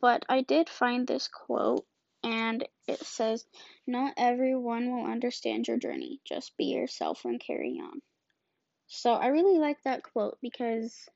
But 0.00 0.24
I 0.28 0.40
did 0.40 0.68
find 0.70 1.06
this 1.06 1.28
quote, 1.28 1.84
and 2.22 2.66
it 2.86 3.00
says, 3.00 3.44
Not 3.86 4.14
everyone 4.16 4.94
will 4.94 5.10
understand 5.10 5.68
your 5.68 5.78
journey. 5.78 6.20
Just 6.24 6.56
be 6.56 6.66
yourself 6.66 7.24
and 7.24 7.40
carry 7.40 7.80
on. 7.82 8.00
So 8.94 9.14
I 9.14 9.28
really 9.28 9.58
like 9.58 9.82
that 9.84 10.02
quote 10.02 10.36
because 10.42 11.08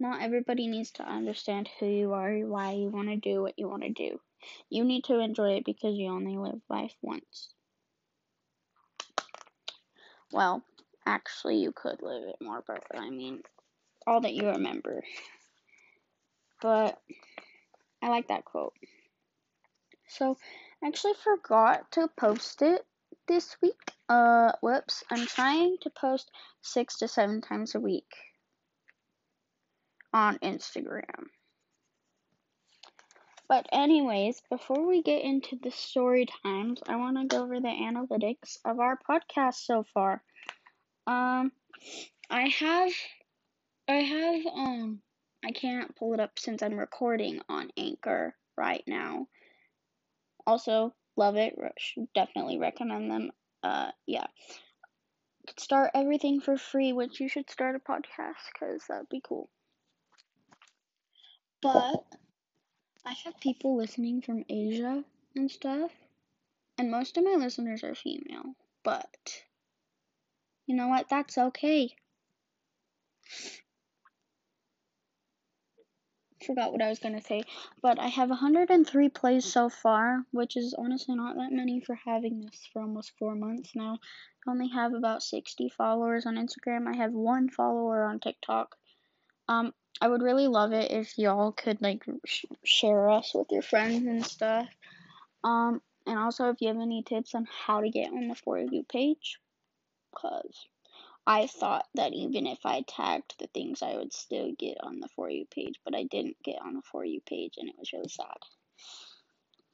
Not 0.00 0.20
everybody 0.20 0.66
needs 0.66 0.90
to 0.92 1.04
understand 1.04 1.68
who 1.78 1.86
you 1.86 2.12
are, 2.12 2.34
why 2.40 2.72
you 2.72 2.88
want 2.88 3.08
to 3.08 3.16
do 3.16 3.40
what 3.40 3.58
you 3.58 3.68
want 3.68 3.82
to 3.84 3.90
do. 3.90 4.20
You 4.68 4.84
need 4.84 5.04
to 5.04 5.20
enjoy 5.20 5.52
it 5.58 5.64
because 5.64 5.96
you 5.96 6.08
only 6.08 6.36
live 6.36 6.60
life 6.68 6.94
once. 7.02 7.54
Well, 10.32 10.64
actually, 11.06 11.58
you 11.58 11.70
could 11.72 12.02
live 12.02 12.24
it 12.24 12.36
more, 12.40 12.64
but 12.66 12.84
I 12.94 13.10
mean, 13.10 13.42
all 14.06 14.20
that 14.22 14.34
you 14.34 14.48
remember. 14.48 15.02
But 16.60 17.00
I 18.02 18.08
like 18.08 18.28
that 18.28 18.44
quote. 18.44 18.74
So, 20.08 20.36
I 20.82 20.88
actually 20.88 21.14
forgot 21.14 21.92
to 21.92 22.08
post 22.08 22.62
it 22.62 22.84
this 23.30 23.56
week. 23.62 23.92
Uh, 24.08 24.50
whoops. 24.60 25.04
I'm 25.08 25.24
trying 25.24 25.76
to 25.82 25.90
post 25.90 26.30
six 26.62 26.98
to 26.98 27.06
seven 27.06 27.40
times 27.40 27.76
a 27.76 27.80
week 27.80 28.12
on 30.12 30.36
Instagram. 30.38 31.28
But 33.48 33.66
anyways, 33.72 34.42
before 34.50 34.84
we 34.86 35.02
get 35.02 35.22
into 35.22 35.56
the 35.62 35.70
story 35.70 36.26
times, 36.42 36.80
I 36.88 36.96
want 36.96 37.18
to 37.18 37.36
go 37.36 37.44
over 37.44 37.60
the 37.60 37.68
analytics 37.68 38.58
of 38.64 38.80
our 38.80 38.98
podcast 39.08 39.54
so 39.54 39.84
far. 39.94 40.22
Um, 41.06 41.52
I 42.28 42.48
have, 42.48 42.92
I 43.88 43.94
have, 43.94 44.46
um, 44.54 45.00
I 45.44 45.52
can't 45.52 45.94
pull 45.96 46.14
it 46.14 46.20
up 46.20 46.38
since 46.38 46.62
I'm 46.62 46.74
recording 46.74 47.40
on 47.48 47.70
Anchor 47.76 48.34
right 48.56 48.82
now. 48.88 49.26
Also, 50.46 50.94
love 51.20 51.36
it. 51.36 51.54
Should 51.78 52.12
Definitely 52.14 52.58
recommend 52.58 53.10
them. 53.10 53.30
Uh, 53.62 53.90
yeah. 54.06 54.26
Start 55.58 55.90
everything 55.94 56.40
for 56.40 56.56
free, 56.56 56.92
which 56.92 57.20
you 57.20 57.28
should 57.28 57.50
start 57.50 57.76
a 57.76 57.78
podcast 57.78 58.48
because 58.52 58.82
that'd 58.88 59.08
be 59.10 59.20
cool. 59.22 59.48
But 61.62 62.04
I 63.04 63.12
have 63.24 63.38
people 63.40 63.76
listening 63.76 64.22
from 64.22 64.44
Asia 64.48 65.04
and 65.36 65.50
stuff, 65.50 65.90
and 66.78 66.90
most 66.90 67.18
of 67.18 67.24
my 67.24 67.34
listeners 67.34 67.84
are 67.84 67.94
female, 67.94 68.54
but 68.82 69.42
you 70.66 70.74
know 70.74 70.88
what? 70.88 71.08
That's 71.10 71.36
okay. 71.36 71.94
Forgot 76.46 76.72
what 76.72 76.82
I 76.82 76.88
was 76.88 76.98
gonna 76.98 77.20
say, 77.20 77.42
but 77.82 77.98
I 77.98 78.08
have 78.08 78.30
103 78.30 79.08
plays 79.10 79.44
so 79.44 79.68
far, 79.68 80.24
which 80.30 80.56
is 80.56 80.74
honestly 80.76 81.14
not 81.14 81.36
that 81.36 81.52
many 81.52 81.80
for 81.80 81.94
having 81.94 82.40
this 82.40 82.66
for 82.72 82.82
almost 82.82 83.12
four 83.18 83.34
months 83.34 83.72
now. 83.74 83.98
I 84.46 84.50
only 84.50 84.68
have 84.68 84.94
about 84.94 85.22
60 85.22 85.68
followers 85.76 86.24
on 86.24 86.36
Instagram. 86.36 86.88
I 86.88 86.96
have 86.96 87.12
one 87.12 87.50
follower 87.50 88.04
on 88.04 88.20
TikTok. 88.20 88.74
Um, 89.48 89.74
I 90.00 90.08
would 90.08 90.22
really 90.22 90.48
love 90.48 90.72
it 90.72 90.90
if 90.90 91.18
y'all 91.18 91.52
could 91.52 91.82
like 91.82 92.04
sh- 92.24 92.46
share 92.64 93.10
us 93.10 93.32
with 93.34 93.48
your 93.50 93.62
friends 93.62 94.06
and 94.06 94.24
stuff. 94.24 94.68
Um, 95.44 95.82
and 96.06 96.18
also 96.18 96.48
if 96.48 96.60
you 96.60 96.68
have 96.68 96.80
any 96.80 97.02
tips 97.02 97.34
on 97.34 97.46
how 97.66 97.80
to 97.80 97.90
get 97.90 98.12
on 98.12 98.28
the 98.28 98.34
For 98.34 98.58
You 98.58 98.82
page, 98.82 99.38
cause 100.14 100.66
I 101.26 101.46
thought 101.46 101.86
that 101.94 102.12
even 102.12 102.46
if 102.46 102.64
I 102.64 102.82
tagged 102.82 103.34
the 103.38 103.46
things, 103.48 103.82
I 103.82 103.96
would 103.96 104.12
still 104.12 104.52
get 104.58 104.78
on 104.82 105.00
the 105.00 105.08
For 105.14 105.30
You 105.30 105.44
page, 105.46 105.80
but 105.84 105.94
I 105.94 106.04
didn't 106.04 106.36
get 106.44 106.60
on 106.64 106.74
the 106.74 106.82
For 106.82 107.04
You 107.04 107.20
page, 107.20 107.54
and 107.58 107.68
it 107.68 107.76
was 107.78 107.92
really 107.92 108.08
sad. 108.08 108.36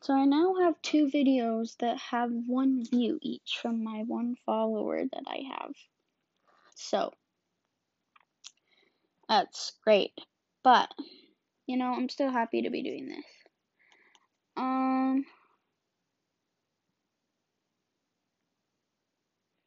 So 0.03 0.15
I 0.15 0.25
now 0.25 0.55
have 0.61 0.81
two 0.83 1.07
videos 1.07 1.77
that 1.79 1.99
have 1.99 2.31
one 2.31 2.85
view 2.85 3.19
each 3.23 3.59
from 3.61 3.83
my 3.83 4.03
one 4.03 4.37
follower 4.45 5.03
that 5.05 5.25
I 5.27 5.43
have. 5.59 5.73
So 6.75 7.13
that's 9.29 9.73
great. 9.83 10.13
But, 10.63 10.93
you 11.67 11.77
know, 11.77 11.93
I'm 11.93 12.09
still 12.09 12.31
happy 12.31 12.63
to 12.63 12.71
be 12.71 12.83
doing 12.83 13.09
this. 13.09 13.25
Um, 14.57 15.25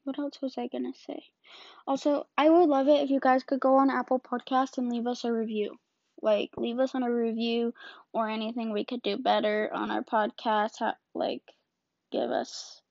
what 0.10 0.18
else 0.18 0.42
was 0.42 0.58
I 0.58 0.66
gonna 0.66 0.96
say? 1.06 1.22
Also, 1.86 2.26
I 2.36 2.50
would 2.50 2.68
love 2.68 2.88
it 2.88 3.04
if 3.04 3.12
you 3.12 3.20
guys 3.20 3.44
could 3.44 3.60
go 3.60 3.76
on 3.76 3.92
Apple 3.92 4.20
Podcast 4.20 4.80
and 4.80 4.92
leave 4.92 5.06
us 5.06 5.24
a 5.24 5.32
review. 5.32 5.78
Like, 6.20 6.50
leave 6.58 6.80
us 6.80 6.96
on 6.96 7.04
a 7.04 7.14
review 7.14 7.76
or 8.12 8.28
anything 8.28 8.74
we 8.74 8.86
could 8.86 9.04
do 9.04 9.18
better 9.18 9.70
on 9.72 9.92
our 9.92 10.02
podcast. 10.02 10.82
Like, 11.14 11.44
give 12.12 12.32
us 12.32 12.82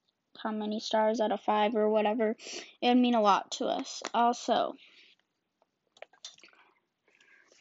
how 0.40 0.52
many 0.52 0.78
stars 0.78 1.20
out 1.20 1.32
of 1.32 1.40
five 1.40 1.74
or 1.74 1.90
whatever. 1.90 2.36
It 2.80 2.88
would 2.88 2.98
mean 2.98 3.16
a 3.16 3.20
lot 3.20 3.50
to 3.52 3.66
us. 3.66 4.00
Also, 4.14 4.76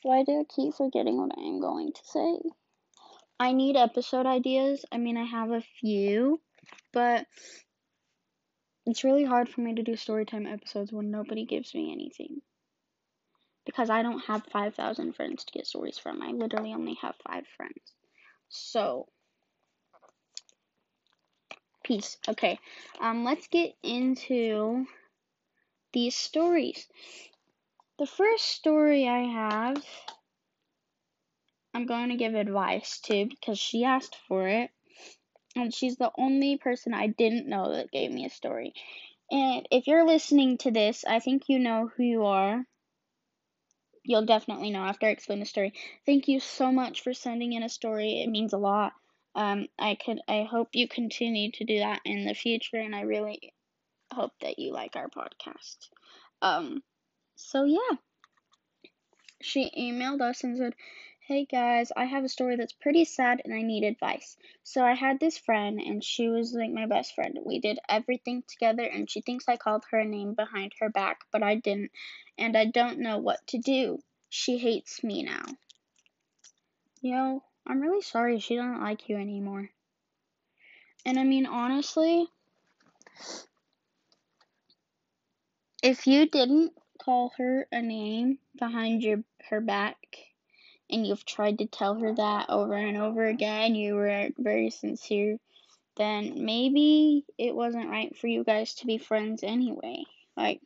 why 0.04 0.24
do 0.24 0.40
I 0.40 0.44
keep 0.56 0.76
forgetting 0.76 1.18
what 1.18 1.32
I 1.36 1.42
am 1.42 1.60
going 1.60 1.94
to 1.94 2.02
say? 2.04 2.38
I 3.40 3.54
need 3.54 3.76
episode 3.76 4.28
ideas. 4.28 4.86
I 4.92 5.00
mean, 5.00 5.18
I 5.18 5.24
have 5.24 5.50
a 5.50 5.64
few, 5.82 6.42
but 6.94 7.26
it's 8.88 9.04
really 9.04 9.26
hard 9.26 9.50
for 9.50 9.60
me 9.60 9.76
to 9.76 9.84
do 9.84 9.94
storytime 9.94 10.52
episodes 10.52 10.94
when 10.94 11.12
nobody 11.12 11.46
gives 11.46 11.76
me 11.76 11.92
anything. 11.92 12.42
Because 13.66 13.90
I 13.90 14.02
don't 14.02 14.24
have 14.26 14.46
5,000 14.46 15.14
friends 15.14 15.44
to 15.44 15.52
get 15.52 15.68
stories 15.68 15.98
from. 15.98 16.24
I 16.24 16.28
literally 16.28 16.74
only 16.74 16.98
have 17.02 17.16
five 17.28 17.44
friends. 17.58 17.82
So, 18.48 19.10
peace. 21.84 22.18
Okay, 22.30 22.60
um, 23.02 23.26
let's 23.26 23.48
get 23.48 23.74
into 23.84 24.86
these 25.92 26.16
stories. 26.16 26.88
The 28.00 28.08
first 28.08 28.46
story 28.46 29.06
I 29.06 29.24
have, 29.24 29.84
I'm 31.74 31.86
going 31.86 32.08
to 32.10 32.16
give 32.16 32.36
advice 32.36 33.00
to 33.02 33.26
because 33.26 33.60
she 33.60 33.84
asked 33.84 34.16
for 34.30 34.48
it. 34.48 34.72
And 35.58 35.74
she's 35.74 35.98
the 35.98 36.12
only 36.18 36.58
person 36.58 36.94
I 36.94 37.08
didn't 37.08 37.48
know 37.48 37.74
that 37.74 37.92
gave 37.92 38.12
me 38.12 38.26
a 38.26 38.30
story. 38.30 38.76
And 39.32 39.68
if 39.72 39.88
you're 39.88 40.06
listening 40.06 40.60
to 40.60 40.72
this, 40.72 41.04
I 41.04 41.20
think 41.20 41.44
you 41.48 41.58
know 41.58 41.90
who 41.98 42.04
you 42.04 42.26
are. 42.26 42.64
You'll 44.04 44.28
definitely 44.28 44.70
know 44.70 44.84
after 44.84 45.08
I 45.08 45.10
explain 45.10 45.40
the 45.40 45.46
story. 45.46 45.74
Thank 46.06 46.28
you 46.28 46.40
so 46.40 46.72
much 46.72 47.02
for 47.02 47.14
sending 47.14 47.54
in 47.54 47.64
a 47.64 47.70
story. 47.70 48.22
It 48.22 48.30
means 48.30 48.54
a 48.54 48.58
lot. 48.60 48.94
Um, 49.34 49.68
I 49.80 49.96
could 49.96 50.22
I 50.28 50.48
hope 50.50 50.70
you 50.74 50.88
continue 50.88 51.52
to 51.54 51.64
do 51.64 51.80
that 51.80 52.02
in 52.06 52.26
the 52.26 52.36
future 52.36 52.78
and 52.78 52.96
I 52.96 53.02
really 53.02 53.54
hope 54.14 54.34
that 54.42 54.60
you 54.60 54.74
like 54.74 54.96
our 54.96 55.10
podcast. 55.10 55.78
Um 56.42 56.84
so 57.36 57.66
yeah. 57.66 57.98
She 59.42 59.72
emailed 59.78 60.22
us 60.22 60.44
and 60.44 60.58
said, 60.58 60.74
Hey 61.28 61.44
guys, 61.44 61.92
I 61.94 62.06
have 62.06 62.24
a 62.24 62.30
story 62.30 62.56
that's 62.56 62.72
pretty 62.72 63.04
sad 63.04 63.42
and 63.44 63.54
I 63.54 63.62
need 63.62 63.84
advice. 63.84 64.38
So 64.64 64.82
I 64.82 64.94
had 64.94 65.20
this 65.20 65.38
friend 65.38 65.78
and 65.78 66.02
she 66.02 66.30
was 66.30 66.54
like 66.54 66.72
my 66.72 66.86
best 66.86 67.16
friend. 67.16 67.38
We 67.46 67.60
did 67.60 67.80
everything 67.90 68.44
together 68.48 68.84
and 68.84 69.10
she 69.10 69.20
thinks 69.20 69.44
I 69.46 69.58
called 69.58 69.84
her 69.92 70.00
a 70.00 70.06
name 70.06 70.36
behind 70.36 70.72
her 70.80 70.90
back, 70.90 71.26
but 71.34 71.44
I 71.44 71.56
didn't. 71.56 71.92
And 72.38 72.56
I 72.56 72.64
don't 72.64 73.00
know 73.00 73.18
what 73.18 73.46
to 73.48 73.58
do. 73.58 74.00
She 74.30 74.58
hates 74.58 75.04
me 75.04 75.22
now. 75.24 75.44
Yo, 77.02 77.44
I'm 77.68 77.82
really 77.82 78.04
sorry 78.04 78.40
she 78.40 78.56
doesn't 78.56 78.80
like 78.80 79.10
you 79.10 79.18
anymore. 79.18 79.70
And 81.06 81.20
I 81.20 81.26
mean, 81.26 81.46
honestly, 81.46 82.26
if 85.84 86.08
you 86.08 86.30
didn't 86.30 86.72
call 87.04 87.34
her 87.38 87.68
a 87.74 87.82
name 87.82 88.38
behind 88.58 89.04
your 89.04 89.26
her 89.50 89.60
back 89.60 89.98
and 90.90 91.06
you've 91.06 91.26
tried 91.26 91.60
to 91.60 91.66
tell 91.66 91.96
her 91.96 92.14
that 92.16 92.50
over 92.50 92.74
and 92.74 92.98
over 92.98 93.26
again, 93.26 93.76
you 93.76 93.96
were 93.96 94.30
very 94.38 94.70
sincere, 94.70 95.38
then 95.96 96.46
maybe 96.46 97.26
it 97.38 97.56
wasn't 97.56 97.90
right 97.90 98.16
for 98.18 98.28
you 98.28 98.44
guys 98.44 98.76
to 98.76 98.86
be 98.86 98.98
friends 98.98 99.44
anyway. 99.44 100.04
Like, 100.36 100.62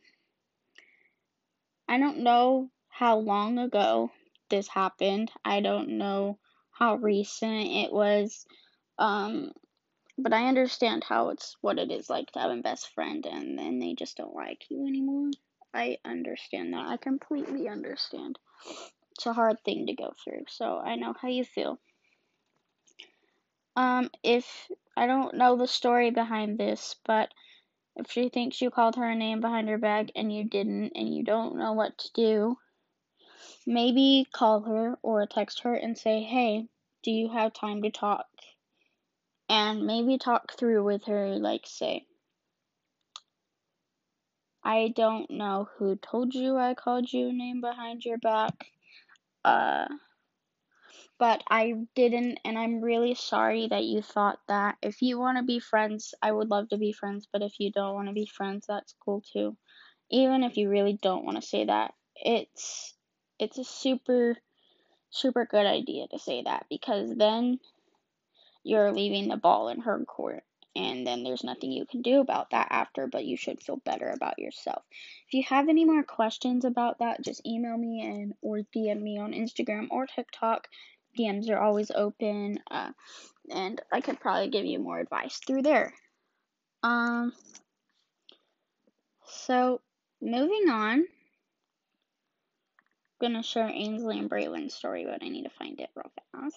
I 1.88 1.98
don't 1.98 2.18
know 2.18 2.70
how 2.88 3.18
long 3.18 3.58
ago 3.58 4.10
this 4.50 4.68
happened. 4.68 5.30
I 5.44 5.60
don't 5.60 5.98
know 5.98 6.38
how 6.70 6.96
recent 6.96 7.66
it 7.68 7.92
was. 7.92 8.46
Um, 8.98 9.52
but 10.18 10.32
I 10.32 10.48
understand 10.48 11.04
how 11.04 11.30
it's 11.30 11.56
what 11.60 11.78
it 11.78 11.90
is 11.90 12.10
like 12.10 12.30
to 12.32 12.38
have 12.38 12.50
a 12.50 12.62
best 12.62 12.92
friend 12.94 13.26
and 13.26 13.58
then 13.58 13.78
they 13.78 13.94
just 13.94 14.16
don't 14.16 14.34
like 14.34 14.64
you 14.68 14.86
anymore. 14.86 15.30
I 15.74 15.98
understand 16.04 16.74
that. 16.74 16.86
I 16.86 16.98
completely 16.98 17.68
understand. 17.68 18.38
It's 19.22 19.26
a 19.28 19.32
hard 19.34 19.62
thing 19.64 19.86
to 19.86 19.92
go 19.92 20.12
through, 20.24 20.46
so 20.48 20.80
I 20.80 20.96
know 20.96 21.14
how 21.22 21.28
you 21.28 21.44
feel. 21.44 21.78
Um, 23.76 24.10
if 24.24 24.68
I 24.96 25.06
don't 25.06 25.36
know 25.36 25.54
the 25.54 25.68
story 25.68 26.10
behind 26.10 26.58
this, 26.58 26.96
but 27.06 27.32
if 27.94 28.10
she 28.10 28.30
thinks 28.30 28.60
you 28.60 28.72
called 28.72 28.96
her 28.96 29.08
a 29.08 29.14
name 29.14 29.40
behind 29.40 29.68
her 29.68 29.78
back 29.78 30.08
and 30.16 30.34
you 30.34 30.42
didn't, 30.42 30.94
and 30.96 31.14
you 31.14 31.22
don't 31.22 31.56
know 31.56 31.72
what 31.72 31.96
to 31.98 32.10
do, 32.14 32.56
maybe 33.64 34.26
call 34.32 34.62
her 34.62 34.96
or 35.02 35.24
text 35.28 35.60
her 35.60 35.74
and 35.74 35.96
say, 35.96 36.24
hey, 36.24 36.66
do 37.04 37.12
you 37.12 37.30
have 37.30 37.52
time 37.52 37.80
to 37.82 37.92
talk? 37.92 38.26
And 39.48 39.86
maybe 39.86 40.18
talk 40.18 40.54
through 40.58 40.82
with 40.82 41.04
her, 41.04 41.38
like, 41.38 41.62
say, 41.66 42.06
I 44.64 44.92
don't 44.96 45.30
know 45.30 45.68
who 45.78 45.94
told 45.94 46.34
you 46.34 46.56
I 46.56 46.74
called 46.74 47.12
you 47.12 47.28
a 47.28 47.32
name 47.32 47.60
behind 47.60 48.04
your 48.04 48.18
back. 48.18 48.66
Uh, 49.44 49.86
but 51.18 51.42
I 51.48 51.74
didn't, 51.94 52.38
and 52.44 52.58
I'm 52.58 52.80
really 52.80 53.14
sorry 53.14 53.68
that 53.68 53.84
you 53.84 54.02
thought 54.02 54.38
that. 54.48 54.76
If 54.82 55.02
you 55.02 55.18
want 55.18 55.38
to 55.38 55.44
be 55.44 55.60
friends, 55.60 56.14
I 56.20 56.32
would 56.32 56.48
love 56.48 56.68
to 56.70 56.78
be 56.78 56.92
friends, 56.92 57.28
but 57.32 57.42
if 57.42 57.60
you 57.60 57.70
don't 57.70 57.94
want 57.94 58.08
to 58.08 58.14
be 58.14 58.26
friends, 58.26 58.66
that's 58.68 58.94
cool 59.04 59.22
too. 59.32 59.56
Even 60.10 60.42
if 60.42 60.56
you 60.56 60.68
really 60.68 60.98
don't 61.00 61.24
want 61.24 61.36
to 61.40 61.46
say 61.46 61.64
that, 61.64 61.94
it's 62.16 62.94
it's 63.38 63.58
a 63.58 63.64
super 63.64 64.36
super 65.10 65.44
good 65.44 65.66
idea 65.66 66.08
to 66.08 66.18
say 66.18 66.42
that 66.42 66.66
because 66.70 67.14
then 67.16 67.58
you're 68.64 68.92
leaving 68.92 69.28
the 69.28 69.36
ball 69.36 69.68
in 69.68 69.80
her 69.80 70.04
court 70.04 70.42
and 70.74 71.06
then 71.06 71.22
there's 71.22 71.44
nothing 71.44 71.70
you 71.70 71.84
can 71.84 72.02
do 72.02 72.20
about 72.20 72.50
that 72.50 72.68
after, 72.70 73.06
but 73.06 73.24
you 73.24 73.36
should 73.36 73.62
feel 73.62 73.76
better 73.76 74.08
about 74.08 74.38
yourself. 74.38 74.82
If 75.28 75.34
you 75.34 75.42
have 75.48 75.68
any 75.68 75.84
more 75.84 76.02
questions 76.02 76.64
about 76.64 77.00
that, 77.00 77.22
just 77.22 77.46
email 77.46 77.76
me 77.76 78.00
and 78.02 78.34
or 78.40 78.60
DM 78.74 79.02
me 79.02 79.18
on 79.18 79.32
Instagram 79.32 79.88
or 79.90 80.06
TikTok. 80.06 80.68
DMs 81.18 81.50
are 81.50 81.58
always 81.58 81.90
open, 81.90 82.58
uh, 82.70 82.92
and 83.50 83.80
I 83.92 84.00
could 84.00 84.18
probably 84.18 84.48
give 84.48 84.64
you 84.64 84.78
more 84.78 84.98
advice 84.98 85.40
through 85.46 85.62
there. 85.62 85.92
Um, 86.82 87.32
so 89.26 89.82
moving 90.22 90.70
on, 90.70 91.00
I'm 91.00 91.06
gonna 93.20 93.42
share 93.42 93.68
Ainsley 93.68 94.18
and 94.18 94.30
Braylon's 94.30 94.74
story, 94.74 95.04
but 95.04 95.22
I 95.22 95.28
need 95.28 95.44
to 95.44 95.50
find 95.50 95.78
it 95.78 95.90
real 95.94 96.10
fast. 96.32 96.56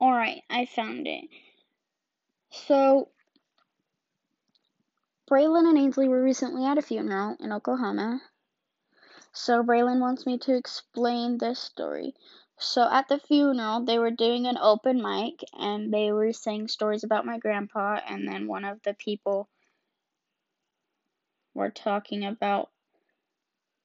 Alright, 0.00 0.42
I 0.48 0.64
found 0.64 1.06
it. 1.06 1.24
So, 2.50 3.10
Braylon 5.30 5.68
and 5.68 5.76
Ainsley 5.76 6.08
were 6.08 6.22
recently 6.22 6.64
at 6.64 6.78
a 6.78 6.82
funeral 6.82 7.36
in 7.40 7.52
Oklahoma. 7.52 8.22
So, 9.32 9.62
Braylon 9.62 10.00
wants 10.00 10.24
me 10.24 10.38
to 10.38 10.56
explain 10.56 11.38
this 11.38 11.60
story. 11.60 12.14
So, 12.58 12.90
at 12.90 13.08
the 13.08 13.18
funeral, 13.18 13.84
they 13.84 13.98
were 13.98 14.10
doing 14.10 14.46
an 14.46 14.56
open 14.58 15.02
mic 15.02 15.44
and 15.52 15.92
they 15.92 16.10
were 16.10 16.32
saying 16.32 16.68
stories 16.68 17.04
about 17.04 17.26
my 17.26 17.38
grandpa, 17.38 18.00
and 18.06 18.26
then 18.26 18.48
one 18.48 18.64
of 18.64 18.82
the 18.82 18.94
people 18.94 19.48
were 21.54 21.70
talking 21.70 22.24
about 22.24 22.70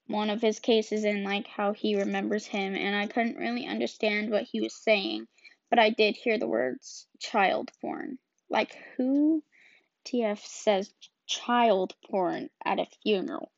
one 0.08 0.30
of 0.30 0.42
his 0.42 0.60
cases 0.60 1.04
and 1.04 1.24
like 1.24 1.48
how 1.48 1.74
he 1.74 1.96
remembers 1.96 2.46
him, 2.46 2.76
and 2.76 2.96
I 2.96 3.08
couldn't 3.08 3.38
really 3.38 3.68
understand 3.68 4.32
what 4.32 4.44
he 4.44 4.62
was 4.62 4.76
saying, 4.76 5.28
but 5.70 5.80
I 5.80 5.90
did 5.90 6.16
hear 6.16 6.38
the 6.38 6.48
words 6.48 7.08
child 7.20 7.72
porn. 7.82 8.18
Like, 8.50 8.76
who 8.98 9.44
TF 10.06 10.40
says 10.46 10.94
child 11.26 11.96
porn 12.10 12.50
at 12.64 12.80
a 12.80 12.88
funeral? 13.02 13.52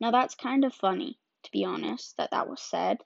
Now, 0.00 0.10
that's 0.10 0.34
kind 0.34 0.64
of 0.64 0.74
funny, 0.74 1.18
to 1.44 1.50
be 1.50 1.64
honest, 1.64 2.16
that 2.16 2.30
that 2.30 2.48
was 2.48 2.60
said. 2.60 2.98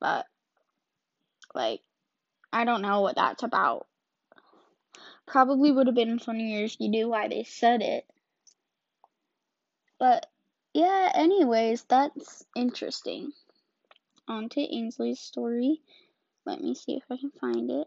But, 0.00 0.26
like, 1.54 1.80
I 2.52 2.64
don't 2.64 2.82
know 2.82 3.00
what 3.00 3.16
that's 3.16 3.42
about. 3.42 3.86
Probably 5.26 5.70
would 5.70 5.86
have 5.86 5.94
been 5.94 6.18
funnier 6.18 6.64
if 6.64 6.80
you 6.80 6.88
knew 6.88 7.08
why 7.08 7.28
they 7.28 7.44
said 7.44 7.82
it. 7.82 8.04
But, 9.98 10.26
yeah, 10.72 11.10
anyways, 11.14 11.84
that's 11.84 12.44
interesting. 12.56 13.32
On 14.26 14.48
to 14.48 14.60
Ainsley's 14.60 15.20
story. 15.20 15.80
Let 16.46 16.60
me 16.60 16.74
see 16.74 16.96
if 16.96 17.04
I 17.10 17.16
can 17.16 17.30
find 17.40 17.70
it. 17.70 17.86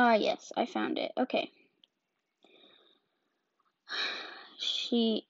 Ah, 0.00 0.14
yes, 0.14 0.52
I 0.56 0.64
found 0.64 0.96
it. 0.96 1.10
Okay. 1.18 1.50
She 4.56 5.26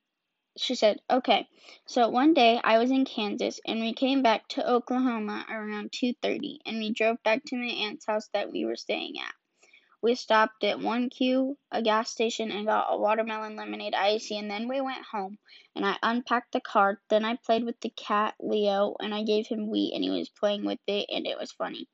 she 0.58 0.74
said, 0.74 1.00
"Okay. 1.08 1.48
So 1.86 2.10
one 2.10 2.34
day 2.34 2.60
I 2.62 2.76
was 2.76 2.90
in 2.90 3.06
Kansas 3.06 3.60
and 3.64 3.80
we 3.80 3.94
came 3.94 4.20
back 4.20 4.46
to 4.48 4.70
Oklahoma 4.70 5.46
around 5.48 5.92
2:30 5.92 6.60
and 6.66 6.76
we 6.80 6.90
drove 6.92 7.22
back 7.22 7.44
to 7.46 7.56
my 7.56 7.64
aunt's 7.64 8.04
house 8.04 8.28
that 8.34 8.52
we 8.52 8.66
were 8.66 8.76
staying 8.76 9.18
at. 9.18 9.34
We 10.02 10.14
stopped 10.16 10.62
at 10.64 10.76
OnCue, 10.76 11.56
a 11.72 11.80
gas 11.80 12.10
station 12.10 12.52
and 12.52 12.66
got 12.66 12.92
a 12.92 12.98
watermelon 12.98 13.56
lemonade 13.56 13.94
icy 13.94 14.36
and 14.36 14.50
then 14.50 14.68
we 14.68 14.82
went 14.82 15.06
home 15.06 15.38
and 15.74 15.86
I 15.86 15.96
unpacked 16.02 16.52
the 16.52 16.60
car. 16.60 17.00
Then 17.08 17.24
I 17.24 17.36
played 17.36 17.64
with 17.64 17.80
the 17.80 17.88
cat 17.88 18.34
Leo 18.38 18.96
and 19.00 19.14
I 19.14 19.22
gave 19.22 19.46
him 19.46 19.70
wheat 19.70 19.94
and 19.94 20.04
he 20.04 20.10
was 20.10 20.28
playing 20.28 20.66
with 20.66 20.80
it 20.86 21.06
and 21.08 21.26
it 21.26 21.38
was 21.38 21.52
funny. 21.52 21.88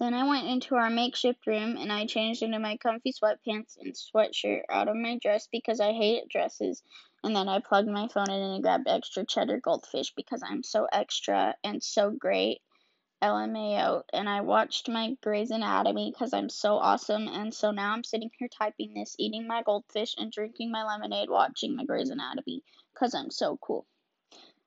Then 0.00 0.14
I 0.14 0.26
went 0.26 0.48
into 0.48 0.76
our 0.76 0.88
makeshift 0.88 1.46
room 1.46 1.76
and 1.76 1.92
I 1.92 2.06
changed 2.06 2.42
into 2.42 2.58
my 2.58 2.78
comfy 2.78 3.12
sweatpants 3.12 3.76
and 3.78 3.94
sweatshirt 3.94 4.62
out 4.70 4.88
of 4.88 4.96
my 4.96 5.18
dress 5.18 5.46
because 5.52 5.78
I 5.78 5.92
hate 5.92 6.30
dresses. 6.30 6.82
And 7.22 7.36
then 7.36 7.50
I 7.50 7.60
plugged 7.60 7.90
my 7.90 8.08
phone 8.08 8.30
in 8.30 8.40
and 8.40 8.62
grabbed 8.62 8.88
extra 8.88 9.26
cheddar 9.26 9.60
goldfish 9.60 10.14
because 10.16 10.42
I'm 10.42 10.62
so 10.62 10.88
extra 10.90 11.54
and 11.62 11.82
so 11.82 12.10
great. 12.10 12.62
LMAO. 13.22 14.02
And 14.14 14.26
I 14.26 14.40
watched 14.40 14.88
my 14.88 15.16
Grey's 15.22 15.50
Anatomy 15.50 16.10
because 16.10 16.32
I'm 16.32 16.48
so 16.48 16.76
awesome. 16.76 17.28
And 17.28 17.52
so 17.52 17.70
now 17.70 17.92
I'm 17.92 18.02
sitting 18.02 18.30
here 18.38 18.48
typing 18.48 18.94
this, 18.94 19.14
eating 19.18 19.46
my 19.46 19.62
goldfish, 19.62 20.14
and 20.16 20.32
drinking 20.32 20.70
my 20.70 20.82
lemonade, 20.82 21.28
watching 21.28 21.76
my 21.76 21.84
Grey's 21.84 22.08
Anatomy 22.08 22.62
because 22.94 23.14
I'm 23.14 23.30
so 23.30 23.58
cool. 23.60 23.86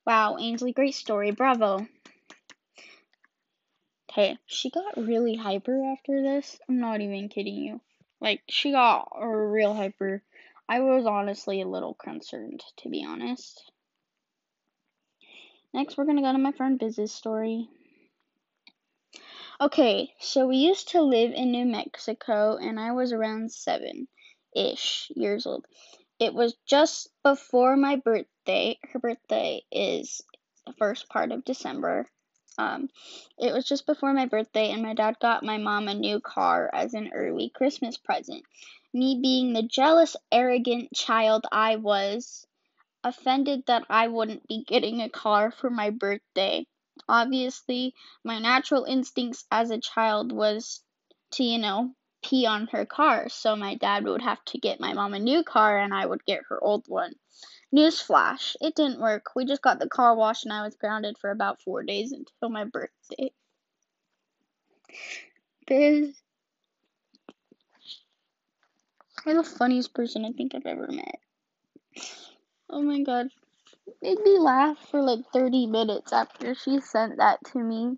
Wow, 0.06 0.38
Ainsley, 0.40 0.74
great 0.74 0.94
story. 0.94 1.32
Bravo. 1.32 1.88
Hey, 4.14 4.38
she 4.46 4.70
got 4.70 4.96
really 4.96 5.36
hyper 5.36 5.92
after 5.92 6.22
this. 6.22 6.60
I'm 6.70 6.80
not 6.80 7.02
even 7.02 7.30
kidding 7.30 7.56
you. 7.56 7.82
Like, 8.22 8.44
she 8.48 8.72
got 8.72 9.10
real 9.20 9.74
hyper. 9.74 10.22
I 10.70 10.82
was 10.82 11.08
honestly 11.08 11.62
a 11.62 11.68
little 11.68 11.96
concerned, 11.96 12.64
to 12.78 12.90
be 12.90 13.04
honest. 13.04 13.72
Next, 15.74 15.98
we're 15.98 16.06
gonna 16.06 16.22
go 16.22 16.32
to 16.32 16.38
my 16.38 16.52
friend 16.52 16.78
Biz's 16.78 17.12
story. 17.12 17.68
Okay, 19.60 20.14
so 20.20 20.46
we 20.48 20.58
used 20.58 20.90
to 20.90 21.02
live 21.02 21.32
in 21.32 21.52
New 21.52 21.66
Mexico, 21.66 22.58
and 22.58 22.80
I 22.80 22.92
was 22.92 23.14
around 23.14 23.52
seven 23.52 24.08
ish 24.56 25.12
years 25.16 25.48
old. 25.48 25.66
It 26.20 26.36
was 26.36 26.56
just 26.68 27.10
before 27.24 27.76
my 27.76 27.96
birthday. 27.96 28.78
Her 28.92 29.00
birthday 29.00 29.64
is 29.72 30.22
the 30.68 30.74
first 30.74 31.10
part 31.10 31.32
of 31.32 31.46
December. 31.46 32.08
Um, 32.58 32.90
it 33.38 33.54
was 33.54 33.66
just 33.66 33.86
before 33.86 34.14
my 34.14 34.26
birthday, 34.26 34.72
and 34.72 34.84
my 34.84 34.94
dad 34.94 35.18
got 35.20 35.44
my 35.44 35.58
mom 35.58 35.88
a 35.88 35.94
new 35.94 36.20
car 36.20 36.70
as 36.74 36.94
an 36.94 37.12
early 37.14 37.50
Christmas 37.50 37.98
present. 37.98 38.44
Me 38.94 39.20
being 39.22 39.54
the 39.54 39.64
jealous, 39.64 40.16
arrogant 40.32 40.94
child 40.94 41.46
I 41.52 41.78
was, 41.78 42.46
offended 43.04 43.66
that 43.68 43.86
I 43.90 44.08
wouldn't 44.08 44.48
be 44.48 44.64
getting 44.64 45.02
a 45.02 45.10
car 45.10 45.52
for 45.52 45.70
my 45.70 45.90
birthday. 45.90 46.66
Obviously, 47.10 47.96
my 48.24 48.40
natural 48.40 48.86
instincts 48.86 49.46
as 49.52 49.72
a 49.72 49.80
child 49.80 50.32
was 50.32 50.82
to, 51.32 51.44
you 51.44 51.58
know, 51.58 51.96
pee 52.24 52.46
on 52.46 52.68
her 52.68 52.86
car, 52.86 53.30
so 53.30 53.56
my 53.56 53.76
dad 53.76 54.06
would 54.06 54.22
have 54.22 54.44
to 54.46 54.58
get 54.58 54.80
my 54.80 54.94
mom 54.94 55.14
a 55.14 55.20
new 55.20 55.44
car 55.44 55.78
and 55.78 55.94
I 55.94 56.06
would 56.06 56.24
get 56.26 56.44
her 56.50 56.64
old 56.64 56.88
one. 56.88 57.14
Newsflash, 57.74 58.56
it 58.62 58.76
didn't 58.76 59.00
work. 59.00 59.32
We 59.36 59.46
just 59.46 59.64
got 59.64 59.80
the 59.80 59.90
car 59.90 60.16
washed 60.16 60.46
and 60.46 60.54
I 60.54 60.64
was 60.64 60.76
grounded 60.76 61.18
for 61.18 61.32
about 61.32 61.62
four 61.62 61.82
days 61.84 62.12
until 62.12 62.50
my 62.50 62.66
birthday. 62.66 63.32
Biz, 65.66 66.14
you're 69.26 69.36
the 69.36 69.44
funniest 69.44 69.94
person 69.94 70.24
I 70.26 70.32
think 70.34 70.54
I've 70.54 70.66
ever 70.66 70.88
met. 70.92 71.20
Oh 72.70 72.82
my 72.82 73.02
god. 73.02 73.30
Made 74.02 74.20
me 74.20 74.38
laugh 74.38 74.78
for 74.92 75.02
like 75.02 75.26
30 75.34 75.68
minutes 75.68 76.14
after 76.14 76.54
she 76.54 76.80
sent 76.80 77.18
that 77.18 77.40
to 77.54 77.60
me. 77.60 77.98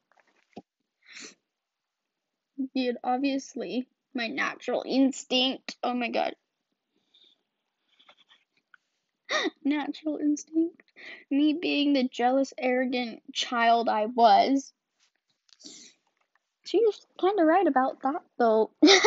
Dude, 2.74 2.98
obviously, 3.04 3.88
my 4.14 4.28
natural 4.28 4.84
instinct. 4.86 5.76
Oh 5.84 5.94
my 5.94 6.10
god. 6.10 6.36
natural 9.64 10.18
instinct. 10.18 10.82
Me 11.30 11.54
being 11.54 11.94
the 11.94 12.08
jealous, 12.08 12.54
arrogant 12.58 13.22
child 13.34 13.90
I 13.90 14.06
was. 14.08 14.74
She's 16.64 17.06
kind 17.20 17.40
of 17.40 17.46
right 17.46 17.68
about 17.68 18.02
that, 18.02 18.24
though. 18.38 18.72
it 18.82 19.02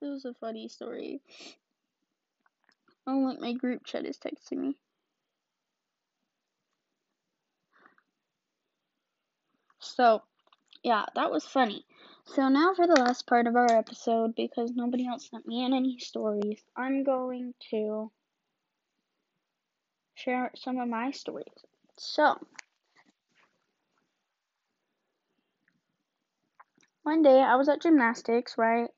was 0.00 0.24
a 0.24 0.34
funny 0.34 0.68
story. 0.68 1.20
Oh, 3.06 3.18
look, 3.18 3.40
my 3.40 3.52
group 3.52 3.84
chat 3.84 4.06
is 4.06 4.18
texting 4.18 4.58
me. 4.58 4.76
So, 9.80 10.22
yeah, 10.84 11.04
that 11.16 11.30
was 11.32 11.44
funny. 11.44 11.84
So 12.24 12.48
now 12.48 12.72
for 12.74 12.86
the 12.86 12.94
last 12.94 13.26
part 13.26 13.46
of 13.46 13.56
our 13.56 13.76
episode, 13.76 14.34
because 14.34 14.72
nobody 14.74 15.06
else 15.06 15.28
sent 15.28 15.46
me 15.46 15.64
in 15.64 15.74
any 15.74 15.98
stories, 15.98 16.62
I'm 16.76 17.04
going 17.04 17.54
to 17.70 18.10
share 20.14 20.50
some 20.54 20.78
of 20.78 20.88
my 20.88 21.10
stories. 21.10 21.52
So, 21.98 22.38
one 27.02 27.22
day 27.22 27.40
I 27.40 27.56
was 27.56 27.68
at 27.68 27.82
gymnastics, 27.82 28.56
right? 28.56 28.88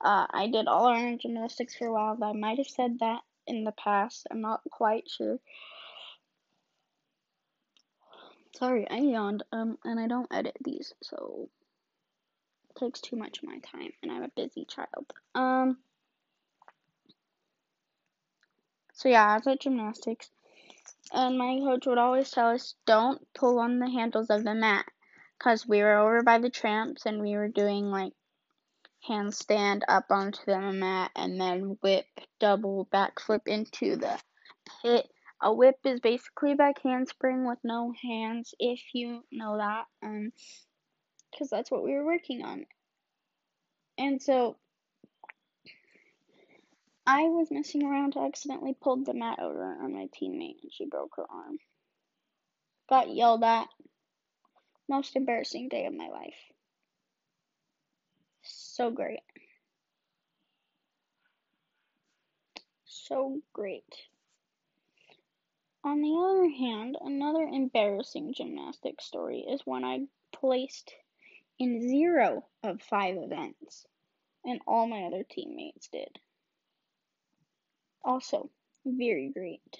Uh, 0.00 0.26
I 0.30 0.48
did 0.48 0.66
all 0.66 0.88
around 0.88 1.20
gymnastics 1.20 1.76
for 1.76 1.86
a 1.86 1.92
while. 1.92 2.18
I 2.22 2.32
might 2.32 2.58
have 2.58 2.66
said 2.66 2.98
that 3.00 3.20
in 3.46 3.64
the 3.64 3.72
past. 3.72 4.26
I'm 4.30 4.40
not 4.40 4.62
quite 4.70 5.08
sure. 5.08 5.38
Sorry, 8.56 8.88
I 8.90 8.98
yawned. 8.98 9.42
Um, 9.52 9.78
and 9.84 10.00
I 10.00 10.06
don't 10.06 10.32
edit 10.32 10.56
these, 10.64 10.92
so 11.02 11.48
takes 12.74 13.00
too 13.00 13.16
much 13.16 13.38
of 13.38 13.48
my 13.48 13.58
time, 13.58 13.92
and 14.02 14.12
I'm 14.12 14.22
a 14.22 14.28
busy 14.28 14.64
child. 14.64 15.12
Um. 15.34 15.78
So 18.94 19.08
yeah, 19.08 19.26
I 19.26 19.36
was 19.36 19.46
at 19.46 19.60
gymnastics, 19.60 20.30
and 21.12 21.36
my 21.36 21.58
coach 21.58 21.86
would 21.86 21.98
always 21.98 22.30
tell 22.30 22.50
us, 22.50 22.74
"Don't 22.86 23.20
pull 23.34 23.58
on 23.58 23.78
the 23.78 23.90
handles 23.90 24.30
of 24.30 24.44
the 24.44 24.54
mat," 24.54 24.86
cause 25.38 25.66
we 25.66 25.82
were 25.82 25.96
over 25.98 26.22
by 26.22 26.38
the 26.38 26.50
tramps 26.50 27.04
and 27.06 27.20
we 27.20 27.36
were 27.36 27.48
doing 27.48 27.90
like 27.90 28.12
handstand 29.08 29.82
up 29.88 30.06
onto 30.10 30.44
the 30.46 30.58
mat 30.72 31.10
and 31.14 31.40
then 31.40 31.76
whip 31.82 32.06
double 32.38 32.86
backflip 32.86 33.46
into 33.46 33.96
the 33.96 34.18
pit. 34.82 35.10
A 35.42 35.52
whip 35.52 35.76
is 35.84 36.00
basically 36.00 36.54
back 36.54 36.80
handspring 36.82 37.46
with 37.46 37.58
no 37.64 37.92
hands, 38.02 38.54
if 38.58 38.80
you 38.94 39.24
know 39.30 39.58
that, 39.58 39.86
um, 40.02 40.32
because 41.34 41.50
that's 41.50 41.70
what 41.70 41.82
we 41.82 41.92
were 41.92 42.04
working 42.04 42.44
on. 42.44 42.64
And 43.98 44.22
so 44.22 44.56
I 47.06 47.22
was 47.24 47.50
messing 47.50 47.84
around, 47.84 48.14
I 48.16 48.26
accidentally 48.26 48.74
pulled 48.80 49.04
the 49.04 49.14
mat 49.14 49.38
over 49.40 49.62
on 49.62 49.92
my 49.92 50.08
teammate, 50.20 50.62
and 50.62 50.72
she 50.72 50.86
broke 50.86 51.16
her 51.16 51.26
arm. 51.28 51.58
Got 52.88 53.14
yelled 53.14 53.44
at. 53.44 53.68
Most 54.88 55.16
embarrassing 55.16 55.68
day 55.68 55.86
of 55.86 55.94
my 55.94 56.08
life. 56.08 56.34
So 58.42 58.90
great. 58.90 59.20
So 62.84 63.40
great. 63.52 63.84
On 65.84 66.00
the 66.00 66.16
other 66.16 66.48
hand, 66.48 66.96
another 67.00 67.42
embarrassing 67.42 68.34
gymnastics 68.34 69.04
story 69.04 69.40
is 69.40 69.60
when 69.64 69.84
I 69.84 70.06
placed 70.32 70.92
in 71.58 71.88
zero 71.88 72.44
of 72.62 72.82
five 72.82 73.16
events, 73.16 73.86
and 74.44 74.60
all 74.66 74.86
my 74.86 75.04
other 75.04 75.24
teammates 75.28 75.88
did. 75.88 76.18
Also, 78.04 78.50
very 78.84 79.30
great. 79.30 79.78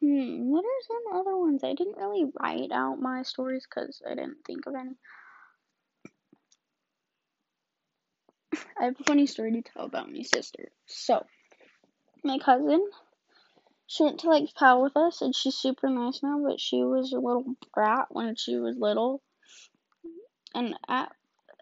Hmm, 0.00 0.50
what 0.50 0.64
are 0.64 0.82
some 0.86 1.20
other 1.20 1.36
ones? 1.36 1.64
I 1.64 1.74
didn't 1.74 1.96
really 1.96 2.30
write 2.38 2.70
out 2.72 3.00
my 3.00 3.22
stories 3.22 3.66
because 3.68 4.02
I 4.06 4.14
didn't 4.14 4.44
think 4.46 4.66
of 4.66 4.74
any. 4.74 4.96
I 8.78 8.84
have 8.84 9.00
a 9.00 9.04
funny 9.04 9.26
story 9.26 9.52
to 9.52 9.62
tell 9.62 9.86
about 9.86 10.12
my 10.12 10.22
sister. 10.22 10.68
So, 10.86 11.24
my 12.22 12.38
cousin 12.38 12.86
she 13.86 14.02
went 14.04 14.20
to 14.20 14.28
like 14.28 14.54
PAL 14.54 14.82
with 14.82 14.96
us, 14.96 15.20
and 15.22 15.34
she's 15.34 15.56
super 15.56 15.88
nice 15.88 16.22
now. 16.22 16.40
But 16.42 16.60
she 16.60 16.82
was 16.82 17.12
a 17.12 17.18
little 17.18 17.54
brat 17.72 18.06
when 18.10 18.36
she 18.36 18.56
was 18.56 18.76
little, 18.76 19.22
and 20.54 20.74
at 20.88 21.12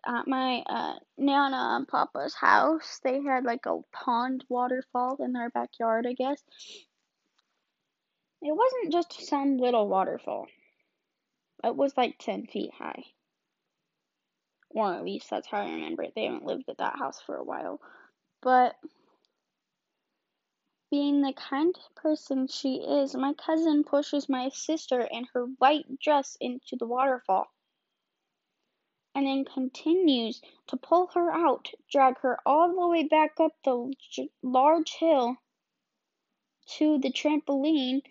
at 0.06 0.26
my 0.26 0.62
uh, 0.68 0.94
Nana 1.16 1.76
and 1.76 1.86
Papa's 1.86 2.34
house, 2.34 3.00
they 3.04 3.22
had 3.22 3.44
like 3.44 3.66
a 3.66 3.80
pond 3.92 4.44
waterfall 4.48 5.16
in 5.20 5.32
their 5.32 5.50
backyard, 5.50 6.06
I 6.06 6.12
guess. 6.12 6.42
It 8.40 8.54
wasn't 8.56 8.92
just 8.92 9.28
some 9.28 9.58
little 9.58 9.88
waterfall. 9.88 10.48
It 11.62 11.76
was 11.76 11.96
like 11.96 12.18
10 12.18 12.46
feet 12.46 12.72
high. 12.76 13.04
Or 14.70 14.92
at 14.92 15.04
least 15.04 15.30
that's 15.30 15.46
how 15.46 15.58
I 15.58 15.70
remember 15.70 16.02
it. 16.02 16.12
They 16.16 16.24
haven't 16.24 16.46
lived 16.46 16.68
at 16.68 16.78
that 16.78 16.98
house 16.98 17.20
for 17.24 17.36
a 17.36 17.44
while. 17.44 17.80
But 18.40 18.74
being 20.92 21.22
the 21.22 21.32
kind 21.32 21.74
person 21.96 22.46
she 22.46 22.74
is, 22.74 23.14
my 23.14 23.32
cousin 23.32 23.82
pushes 23.82 24.28
my 24.28 24.50
sister 24.50 25.00
in 25.00 25.24
her 25.32 25.46
white 25.56 25.86
dress 25.98 26.36
into 26.38 26.76
the 26.76 26.86
waterfall 26.86 27.46
and 29.14 29.26
then 29.26 29.46
continues 29.46 30.42
to 30.66 30.76
pull 30.76 31.06
her 31.14 31.32
out, 31.32 31.70
drag 31.90 32.18
her 32.18 32.38
all 32.44 32.68
the 32.74 32.86
way 32.88 33.04
back 33.04 33.40
up 33.40 33.52
the 33.64 33.90
large 34.42 34.92
hill 34.92 35.34
to 36.66 36.98
the 36.98 37.10
trampoline. 37.10 38.02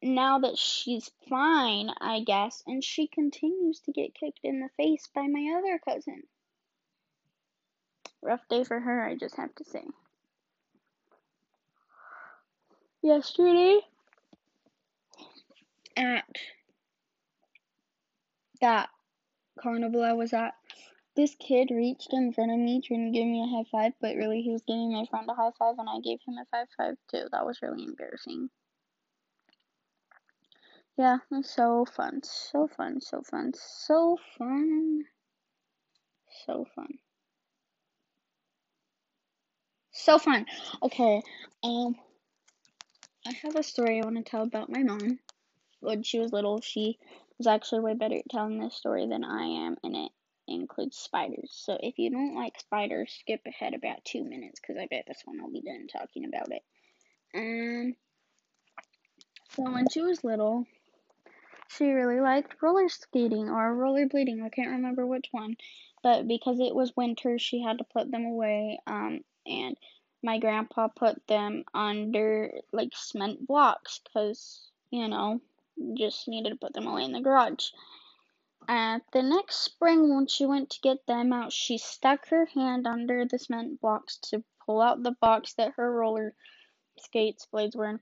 Now 0.00 0.38
that 0.38 0.56
she's 0.56 1.10
fine, 1.28 1.90
I 2.00 2.20
guess, 2.20 2.62
and 2.68 2.84
she 2.84 3.08
continues 3.08 3.80
to 3.80 3.92
get 3.92 4.14
kicked 4.14 4.44
in 4.44 4.60
the 4.60 4.68
face 4.76 5.08
by 5.12 5.26
my 5.26 5.56
other 5.58 5.80
cousin. 5.84 6.22
Rough 8.22 8.46
day 8.48 8.62
for 8.62 8.78
her, 8.78 9.04
I 9.04 9.16
just 9.16 9.34
have 9.38 9.52
to 9.56 9.64
say 9.64 9.82
yesterday 13.04 13.80
at 15.96 16.24
that 18.60 18.88
carnival 19.60 20.02
I 20.02 20.14
was 20.14 20.32
at, 20.32 20.54
this 21.14 21.36
kid 21.36 21.70
reached 21.70 22.12
in 22.12 22.32
front 22.32 22.50
of 22.50 22.58
me 22.58 22.80
trying 22.80 23.12
to 23.12 23.16
give 23.16 23.26
me 23.26 23.42
a 23.42 23.56
high 23.56 23.68
five, 23.70 23.92
but 24.00 24.16
really 24.16 24.42
he 24.42 24.50
was 24.50 24.62
giving 24.66 24.92
my 24.92 25.04
friend 25.08 25.28
a 25.28 25.34
high 25.34 25.50
five 25.58 25.74
and 25.78 25.88
I 25.88 26.00
gave 26.00 26.18
him 26.26 26.34
a 26.40 26.44
five 26.50 26.66
five 26.76 26.94
too. 27.10 27.28
That 27.30 27.46
was 27.46 27.60
really 27.62 27.84
embarrassing. 27.84 28.48
Yeah, 30.96 31.18
so 31.42 31.84
fun, 31.84 32.20
so 32.22 32.68
fun, 32.68 33.00
so 33.00 33.22
fun, 33.28 33.52
so 33.54 34.16
fun, 34.38 35.04
so 36.46 36.66
fun. 36.74 36.88
So 39.90 40.18
fun. 40.18 40.46
Okay, 40.82 41.22
um, 41.64 41.96
I 43.26 43.32
have 43.42 43.56
a 43.56 43.62
story 43.62 44.00
I 44.00 44.04
want 44.04 44.16
to 44.16 44.22
tell 44.22 44.42
about 44.42 44.70
my 44.70 44.82
mom. 44.82 45.18
When 45.80 46.02
she 46.02 46.18
was 46.18 46.32
little, 46.32 46.60
she 46.60 46.98
was 47.38 47.46
actually 47.46 47.80
way 47.80 47.94
better 47.94 48.16
at 48.16 48.28
telling 48.28 48.58
this 48.58 48.74
story 48.74 49.06
than 49.06 49.24
I 49.24 49.44
am, 49.66 49.76
and 49.82 49.96
it 49.96 50.12
includes 50.46 50.98
spiders. 50.98 51.50
So 51.52 51.78
if 51.80 51.98
you 51.98 52.10
don't 52.10 52.34
like 52.34 52.58
spiders, 52.60 53.16
skip 53.20 53.40
ahead 53.46 53.74
about 53.74 54.04
two 54.04 54.24
minutes 54.24 54.60
because 54.60 54.80
I 54.80 54.86
bet 54.90 55.04
this 55.06 55.22
one 55.24 55.40
will 55.40 55.50
be 55.50 55.62
done 55.62 55.86
talking 55.90 56.26
about 56.26 56.48
it. 56.50 56.62
Um, 57.34 57.96
so 59.50 59.62
when 59.62 59.88
she 59.88 60.02
was 60.02 60.22
little, 60.22 60.66
she 61.68 61.86
really 61.86 62.20
liked 62.20 62.62
roller 62.62 62.88
skating 62.88 63.48
or 63.48 63.74
rollerblading. 63.74 64.42
I 64.42 64.50
can't 64.50 64.70
remember 64.70 65.06
which 65.06 65.28
one, 65.32 65.56
but 66.02 66.28
because 66.28 66.60
it 66.60 66.74
was 66.74 66.96
winter, 66.96 67.38
she 67.38 67.62
had 67.62 67.78
to 67.78 67.84
put 67.84 68.10
them 68.10 68.26
away. 68.26 68.80
Um, 68.86 69.20
and 69.46 69.76
my 70.24 70.38
grandpa 70.38 70.88
put 70.88 71.26
them 71.26 71.64
under 71.74 72.50
like 72.72 72.92
cement 72.94 73.46
blocks 73.46 74.00
because, 74.02 74.70
you 74.90 75.06
know, 75.06 75.38
just 75.98 76.26
needed 76.28 76.48
to 76.50 76.56
put 76.56 76.72
them 76.72 76.86
away 76.86 77.04
in 77.04 77.12
the 77.12 77.20
garage. 77.20 77.68
At 78.66 79.02
the 79.12 79.22
next 79.22 79.56
spring, 79.56 80.14
when 80.14 80.26
she 80.26 80.46
went 80.46 80.70
to 80.70 80.80
get 80.80 81.06
them 81.06 81.34
out, 81.34 81.52
she 81.52 81.76
stuck 81.76 82.26
her 82.28 82.46
hand 82.46 82.86
under 82.86 83.26
the 83.26 83.38
cement 83.38 83.82
blocks 83.82 84.16
to 84.30 84.42
pull 84.64 84.80
out 84.80 85.02
the 85.02 85.16
box 85.20 85.52
that 85.54 85.74
her 85.76 85.92
roller 85.92 86.34
skates 86.98 87.44
blades 87.44 87.76
were 87.76 87.90
in, 87.90 88.00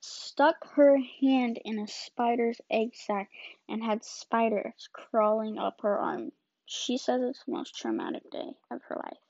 stuck 0.00 0.64
her 0.76 0.96
hand 1.20 1.58
in 1.64 1.80
a 1.80 1.88
spider's 1.88 2.60
egg 2.70 2.94
sac, 2.94 3.28
and 3.68 3.82
had 3.82 4.04
spiders 4.04 4.88
crawling 4.92 5.58
up 5.58 5.80
her 5.80 5.98
arm. 5.98 6.30
She 6.66 6.98
says 6.98 7.20
it's 7.20 7.44
the 7.44 7.52
most 7.52 7.74
traumatic 7.74 8.30
day 8.30 8.56
of 8.70 8.80
her 8.82 8.96
life 8.96 9.23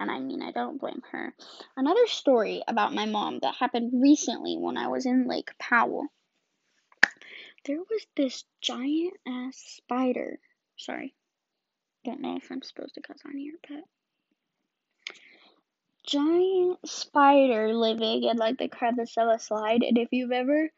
and 0.00 0.10
I 0.10 0.18
mean, 0.18 0.42
I 0.42 0.50
don't 0.50 0.80
blame 0.80 1.02
her. 1.12 1.34
Another 1.76 2.06
story 2.06 2.62
about 2.66 2.94
my 2.94 3.04
mom 3.04 3.38
that 3.40 3.54
happened 3.54 4.02
recently 4.02 4.56
when 4.56 4.78
I 4.78 4.88
was 4.88 5.04
in 5.04 5.28
Lake 5.28 5.50
Powell. 5.58 6.06
There 7.66 7.78
was 7.78 8.06
this 8.16 8.44
giant 8.62 9.12
ass 9.28 9.58
spider. 9.76 10.38
Sorry. 10.78 11.14
Don't 12.06 12.22
know 12.22 12.38
if 12.38 12.50
I'm 12.50 12.62
supposed 12.62 12.94
to 12.94 13.02
cuss 13.02 13.18
on 13.26 13.36
here, 13.36 13.52
but. 13.68 13.84
Giant 16.06 16.78
spider 16.88 17.74
living 17.74 18.24
in 18.24 18.38
like 18.38 18.56
the 18.56 18.68
crevice 18.68 19.18
of 19.18 19.28
a 19.28 19.38
slide, 19.38 19.82
and 19.82 19.98
if 19.98 20.08
you've 20.12 20.32
ever. 20.32 20.70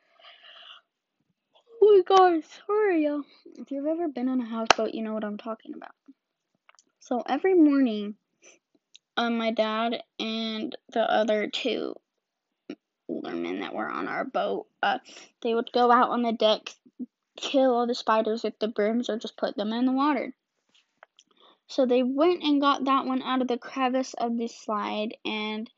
Oh 1.80 1.96
my 1.96 2.16
god, 2.16 2.42
sorry, 2.66 3.04
y'all. 3.04 3.22
If 3.56 3.70
you've 3.70 3.86
ever 3.86 4.08
been 4.08 4.28
on 4.28 4.40
a 4.40 4.44
houseboat, 4.44 4.94
you 4.94 5.02
know 5.02 5.14
what 5.14 5.24
I'm 5.24 5.38
talking 5.38 5.74
about. 5.74 5.94
So 6.98 7.22
every 7.24 7.54
morning, 7.54 8.16
um, 9.16 9.36
my 9.36 9.50
dad 9.50 10.02
and 10.18 10.76
the 10.92 11.00
other 11.00 11.48
two 11.48 11.94
older 13.08 13.32
men 13.32 13.60
that 13.60 13.74
were 13.74 13.88
on 13.88 14.08
our 14.08 14.24
boat, 14.24 14.66
uh, 14.82 14.98
they 15.42 15.54
would 15.54 15.70
go 15.72 15.90
out 15.90 16.10
on 16.10 16.22
the 16.22 16.32
deck, 16.32 16.70
kill 17.36 17.74
all 17.74 17.86
the 17.86 17.94
spiders 17.94 18.42
with 18.42 18.58
the 18.58 18.68
brooms, 18.68 19.10
or 19.10 19.18
just 19.18 19.36
put 19.36 19.56
them 19.56 19.72
in 19.72 19.86
the 19.86 19.92
water. 19.92 20.34
So 21.66 21.86
they 21.86 22.02
went 22.02 22.42
and 22.42 22.60
got 22.60 22.84
that 22.84 23.06
one 23.06 23.22
out 23.22 23.42
of 23.42 23.48
the 23.48 23.58
crevice 23.58 24.14
of 24.14 24.36
the 24.36 24.48
slide, 24.48 25.16
and 25.24 25.70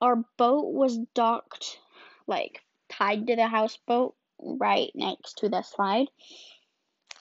our 0.00 0.16
boat 0.36 0.72
was 0.72 0.98
docked, 1.14 1.78
like 2.26 2.62
tied 2.88 3.26
to 3.26 3.36
the 3.36 3.46
houseboat 3.46 4.14
right 4.38 4.90
next 4.94 5.38
to 5.38 5.48
the 5.48 5.62
slide. 5.62 6.06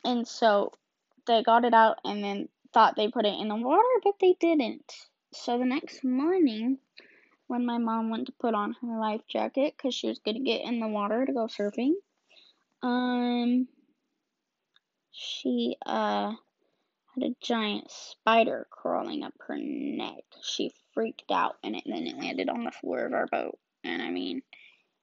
And 0.04 0.28
so 0.28 0.72
they 1.28 1.44
got 1.44 1.66
it 1.66 1.74
out, 1.74 2.00
and 2.04 2.24
then 2.24 2.50
thought 2.74 2.96
they 2.96 3.08
put 3.08 3.26
it 3.26 3.40
in 3.40 3.48
the 3.48 3.56
water, 3.56 3.82
but 4.04 4.16
they 4.20 4.36
didn't. 4.40 4.92
So 5.36 5.58
the 5.58 5.65
next 5.65 6.04
morning, 6.04 6.78
when 7.48 7.65
my 7.65 7.78
mom 7.80 8.10
went 8.10 8.28
to 8.28 8.34
put 8.34 8.54
on 8.54 8.76
her 8.82 9.00
life 9.00 9.22
jacket 9.28 9.74
because 9.76 9.96
she 9.96 10.08
was 10.08 10.19
going 10.19 10.38
to 10.38 10.43
get 10.43 10.62
in 10.62 10.80
the 10.80 10.88
water 10.88 11.26
to 11.26 11.34
go 11.34 11.48
surfing, 11.48 11.93
um, 12.84 13.67
she 15.12 15.76
uh 15.86 16.34
had 17.15 17.24
a 17.24 17.36
giant 17.41 17.89
spider 17.89 18.67
crawling 18.69 19.24
up 19.24 19.34
her 19.48 19.58
neck. 19.58 20.24
She 20.41 20.72
freaked 20.93 21.32
out, 21.32 21.56
and, 21.63 21.76
it, 21.76 21.84
then 21.86 22.08
it 22.08 22.17
landed 22.17 22.50
on 22.50 22.63
the 22.63 22.72
floor 22.72 23.06
of 23.06 23.13
our 23.13 23.28
boat. 23.28 23.58
And 23.84 24.02
I 24.02 24.10
mean, 24.10 24.41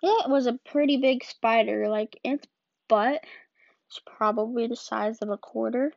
it 0.03 0.31
was 0.31 0.47
a 0.47 0.59
pretty 0.71 0.97
big 0.97 1.25
spider. 1.25 1.89
Like 1.89 2.19
its 2.25 2.47
butt 2.89 3.21
was 3.89 4.01
probably 4.17 4.67
the 4.67 4.77
size 4.77 5.19
of 5.23 5.31
a 5.31 5.39
quarter. 5.39 5.93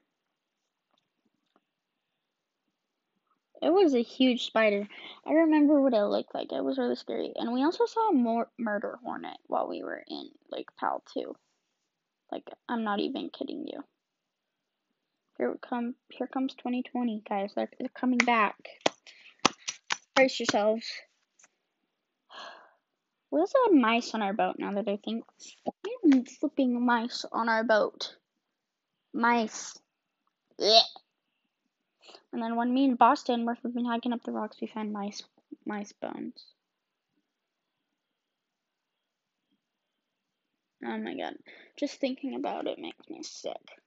It 3.63 3.71
was 3.71 3.93
a 3.93 4.03
huge 4.03 4.45
spider. 4.45 4.85
I 5.25 5.31
remember 5.31 5.79
what 5.79 5.93
it 5.93 6.03
looked 6.03 6.35
like. 6.35 6.51
It 6.51 6.63
was 6.63 6.77
really 6.77 6.97
scary. 6.97 7.31
And 7.35 7.53
we 7.53 7.63
also 7.63 7.85
saw 7.85 8.09
a 8.09 8.13
more 8.13 8.49
murder 8.59 8.99
hornet 9.03 9.37
while 9.47 9.69
we 9.69 9.83
were 9.83 10.03
in 10.05 10.29
Lake 10.51 10.67
Powell 10.77 11.01
too. 11.13 11.33
Like 12.29 12.43
I'm 12.67 12.83
not 12.83 12.99
even 12.99 13.29
kidding 13.29 13.65
you. 13.65 13.81
Here 15.37 15.55
come 15.61 15.95
here 16.09 16.27
comes 16.27 16.55
2020, 16.55 17.23
guys. 17.27 17.53
They're, 17.55 17.69
they're 17.79 17.87
coming 17.89 18.17
back. 18.17 18.57
Brace 20.13 20.39
yourselves. 20.39 20.85
We 23.31 23.39
also 23.39 23.57
had 23.65 23.79
mice 23.79 24.13
on 24.13 24.21
our 24.21 24.33
boat 24.33 24.57
now 24.59 24.73
that 24.73 24.89
I 24.89 24.97
think. 24.97 25.23
We 25.85 26.11
had 26.11 26.27
flipping 26.27 26.85
mice 26.85 27.25
on 27.31 27.47
our 27.47 27.63
boat. 27.63 28.17
Mice. 29.13 29.79
And 32.33 32.41
then 32.41 32.55
when 32.55 32.73
me 32.73 32.85
and 32.85 32.97
Boston 32.97 33.45
were 33.45 33.55
flipping 33.55 33.85
hiking 33.85 34.11
up 34.11 34.23
the 34.23 34.31
rocks, 34.31 34.57
we 34.59 34.65
found 34.65 34.91
mice 34.91 35.21
mice 35.65 35.93
bones. 35.93 36.43
Oh 40.83 40.97
my 40.97 41.15
god. 41.15 41.35
Just 41.77 41.99
thinking 41.99 42.35
about 42.35 42.65
it 42.65 42.79
makes 42.79 43.07
me 43.07 43.21
sick. 43.21 43.77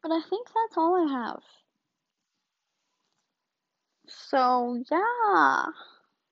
But 0.00 0.12
I 0.12 0.22
think 0.30 0.46
that's 0.46 0.76
all 0.76 0.94
I 0.94 1.12
have. 1.12 1.42
So, 4.06 4.80
yeah. 4.88 5.66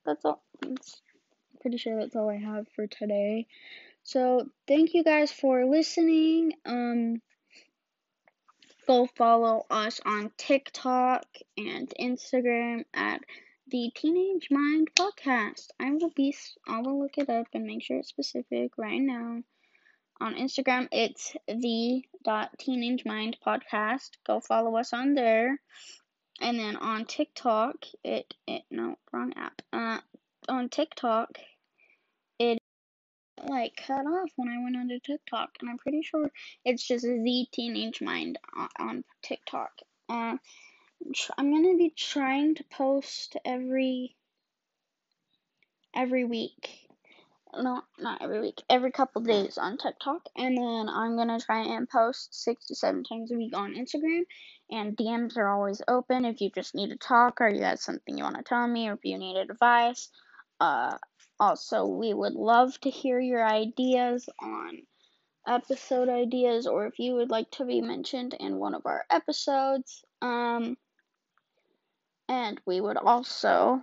That's 0.06 0.24
all. 0.24 0.40
I'm 0.62 0.76
pretty 1.60 1.78
sure 1.78 1.98
that's 1.98 2.14
all 2.14 2.30
I 2.30 2.36
have 2.36 2.66
for 2.76 2.86
today. 2.86 3.48
So, 4.04 4.48
thank 4.68 4.94
you 4.94 5.02
guys 5.02 5.32
for 5.32 5.64
listening. 5.66 6.52
Um, 6.64 7.20
go 8.86 9.06
follow 9.16 9.66
us 9.70 10.00
on 10.04 10.30
TikTok 10.36 11.26
and 11.56 11.92
Instagram 12.00 12.84
at 12.92 13.20
the 13.68 13.90
Teenage 13.94 14.48
Mind 14.50 14.88
Podcast. 14.98 15.68
I 15.80 15.90
will 15.92 16.12
be 16.14 16.36
I 16.66 16.80
will 16.80 17.00
look 17.00 17.16
it 17.18 17.30
up 17.30 17.46
and 17.54 17.64
make 17.64 17.82
sure 17.82 17.98
it's 17.98 18.08
specific 18.08 18.72
right 18.76 19.00
now. 19.00 19.42
On 20.20 20.34
Instagram, 20.34 20.88
it's 20.92 21.34
the 21.48 22.02
dot 22.24 22.50
Teenage 22.58 23.04
Mind 23.04 23.36
Podcast. 23.44 24.10
Go 24.26 24.40
follow 24.40 24.76
us 24.76 24.92
on 24.92 25.14
there. 25.14 25.58
And 26.40 26.58
then 26.58 26.76
on 26.76 27.06
TikTok, 27.06 27.76
it 28.02 28.34
it 28.46 28.62
no 28.70 28.96
wrong 29.12 29.32
app. 29.36 29.62
Uh, 29.72 30.00
on 30.48 30.68
TikTok, 30.68 31.38
like 33.42 33.76
cut 33.86 34.06
off 34.06 34.30
when 34.36 34.48
I 34.48 34.62
went 34.62 34.76
onto 34.76 34.98
TikTok, 35.00 35.50
and 35.60 35.70
I'm 35.70 35.78
pretty 35.78 36.02
sure 36.02 36.30
it's 36.64 36.86
just 36.86 37.04
the 37.04 37.46
Teenage 37.52 38.00
Mind 38.00 38.38
on, 38.56 38.68
on 38.78 39.04
TikTok. 39.22 39.72
Uh, 40.08 40.36
I'm 41.36 41.52
gonna 41.52 41.76
be 41.76 41.92
trying 41.96 42.54
to 42.56 42.64
post 42.64 43.36
every 43.44 44.16
every 45.94 46.24
week 46.24 46.84
no, 47.62 47.82
not 47.98 48.22
every 48.22 48.40
week, 48.40 48.62
every 48.68 48.90
couple 48.90 49.22
days 49.22 49.58
on 49.58 49.76
TikTok, 49.76 50.28
and 50.36 50.56
then 50.56 50.88
I'm 50.88 51.16
gonna 51.16 51.40
try 51.40 51.62
and 51.62 51.88
post 51.88 52.34
six 52.34 52.66
to 52.66 52.74
seven 52.74 53.04
times 53.04 53.30
a 53.32 53.36
week 53.36 53.56
on 53.56 53.74
Instagram. 53.74 54.22
And 54.70 54.96
DMs 54.96 55.36
are 55.36 55.48
always 55.48 55.82
open 55.86 56.24
if 56.24 56.40
you 56.40 56.50
just 56.50 56.74
need 56.74 56.88
to 56.88 56.96
talk 56.96 57.40
or 57.40 57.48
you 57.48 57.62
have 57.62 57.78
something 57.78 58.16
you 58.16 58.24
want 58.24 58.36
to 58.36 58.42
tell 58.42 58.66
me 58.66 58.88
or 58.88 58.94
if 58.94 59.04
you 59.04 59.18
need 59.18 59.36
advice. 59.36 60.08
Uh, 60.58 60.96
also, 61.40 61.86
we 61.86 62.14
would 62.14 62.34
love 62.34 62.78
to 62.80 62.90
hear 62.90 63.18
your 63.20 63.44
ideas 63.44 64.28
on 64.40 64.82
episode 65.46 66.08
ideas 66.08 66.66
or 66.66 66.86
if 66.86 66.98
you 66.98 67.14
would 67.14 67.30
like 67.30 67.50
to 67.50 67.64
be 67.64 67.80
mentioned 67.80 68.34
in 68.38 68.56
one 68.56 68.74
of 68.74 68.86
our 68.86 69.04
episodes. 69.10 70.04
Um, 70.22 70.76
and 72.28 72.60
we 72.66 72.80
would 72.80 72.96
also 72.96 73.82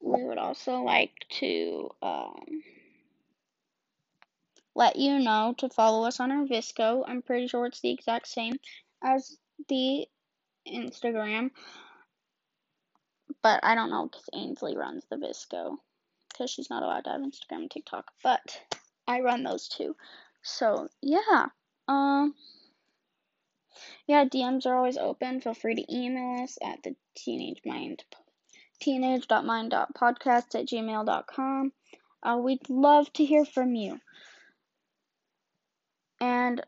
we 0.00 0.24
would 0.24 0.38
also 0.38 0.82
like 0.82 1.12
to 1.28 1.90
um, 2.02 2.62
let 4.74 4.96
you 4.96 5.18
know 5.18 5.54
to 5.58 5.68
follow 5.68 6.06
us 6.06 6.20
on 6.20 6.30
our 6.30 6.46
VSCO. 6.46 7.04
I'm 7.06 7.22
pretty 7.22 7.48
sure 7.48 7.66
it's 7.66 7.80
the 7.80 7.90
exact 7.90 8.28
same 8.28 8.54
as 9.02 9.36
the 9.68 10.06
Instagram, 10.66 11.50
but 13.48 13.60
I 13.62 13.74
don't 13.74 13.88
know 13.88 14.04
because 14.04 14.28
Ainsley 14.34 14.76
runs 14.76 15.06
the 15.08 15.16
VSCO 15.16 15.78
because 16.28 16.50
she's 16.50 16.68
not 16.68 16.82
allowed 16.82 17.04
to 17.04 17.10
have 17.12 17.22
Instagram 17.22 17.62
and 17.62 17.70
TikTok, 17.70 18.04
but 18.22 18.60
I 19.06 19.20
run 19.20 19.42
those 19.42 19.68
two. 19.68 19.96
So 20.42 20.88
yeah, 21.00 21.46
um, 21.88 22.34
yeah, 24.06 24.26
DMs 24.26 24.66
are 24.66 24.76
always 24.76 24.98
open. 24.98 25.40
Feel 25.40 25.54
free 25.54 25.76
to 25.76 25.96
email 25.96 26.42
us 26.42 26.58
at 26.62 26.82
the 26.82 26.94
Teenage 27.16 27.62
Mind 27.64 28.04
teenage.mind.podcast 28.82 30.54
at 30.54 30.66
gmail.com. 30.66 31.72
Uh, 32.22 32.36
we'd 32.36 32.68
love 32.68 33.10
to 33.14 33.24
hear 33.24 33.46
from 33.46 33.74
you. 33.74 33.98
And 36.20 36.60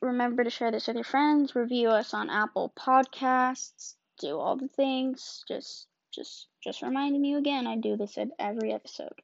remember 0.00 0.42
to 0.42 0.50
share 0.50 0.72
this 0.72 0.88
with 0.88 0.96
your 0.96 1.04
friends, 1.04 1.54
review 1.54 1.90
us 1.90 2.12
on 2.12 2.28
Apple 2.28 2.72
Podcasts, 2.76 3.94
do 4.18 4.38
all 4.38 4.56
the 4.56 4.68
things. 4.68 5.44
Just 5.48 5.86
just 6.12 6.46
just 6.62 6.82
reminding 6.82 7.24
you 7.24 7.38
again, 7.38 7.66
I 7.66 7.76
do 7.76 7.96
this 7.96 8.18
at 8.18 8.28
every 8.38 8.72
episode. 8.72 9.20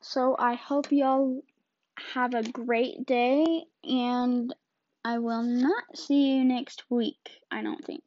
So 0.00 0.36
I 0.38 0.54
hope 0.54 0.92
y'all 0.92 1.42
have 2.14 2.34
a 2.34 2.42
great 2.42 3.06
day 3.06 3.64
and 3.82 4.54
I 5.04 5.18
will 5.18 5.42
not 5.42 5.84
see 5.96 6.36
you 6.36 6.44
next 6.44 6.84
week, 6.90 7.30
I 7.50 7.62
don't 7.62 7.84
think. 7.84 8.02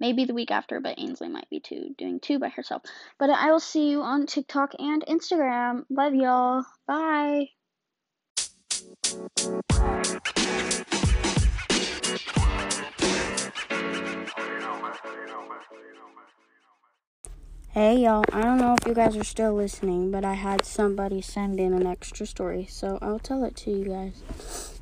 Maybe 0.00 0.24
the 0.24 0.34
week 0.34 0.50
after, 0.50 0.80
but 0.80 0.98
Ainsley 0.98 1.28
might 1.28 1.50
be 1.50 1.60
too 1.60 1.94
doing 1.98 2.20
two 2.20 2.38
by 2.38 2.48
herself. 2.50 2.82
But 3.18 3.30
I 3.30 3.50
will 3.50 3.60
see 3.60 3.90
you 3.90 4.02
on 4.02 4.26
TikTok 4.26 4.72
and 4.78 5.04
Instagram. 5.06 5.84
Love 5.90 6.14
y'all. 6.14 6.64
Bye. 6.86 7.48
Hey 17.78 17.98
y'all, 17.98 18.24
I 18.32 18.42
don't 18.42 18.58
know 18.58 18.74
if 18.74 18.88
you 18.88 18.92
guys 18.92 19.16
are 19.16 19.22
still 19.22 19.54
listening, 19.54 20.10
but 20.10 20.24
I 20.24 20.34
had 20.34 20.64
somebody 20.64 21.20
send 21.20 21.60
in 21.60 21.72
an 21.72 21.86
extra 21.86 22.26
story, 22.26 22.66
so 22.68 22.98
I'll 23.00 23.20
tell 23.20 23.44
it 23.44 23.54
to 23.58 23.70
you 23.70 23.84
guys. 23.84 24.80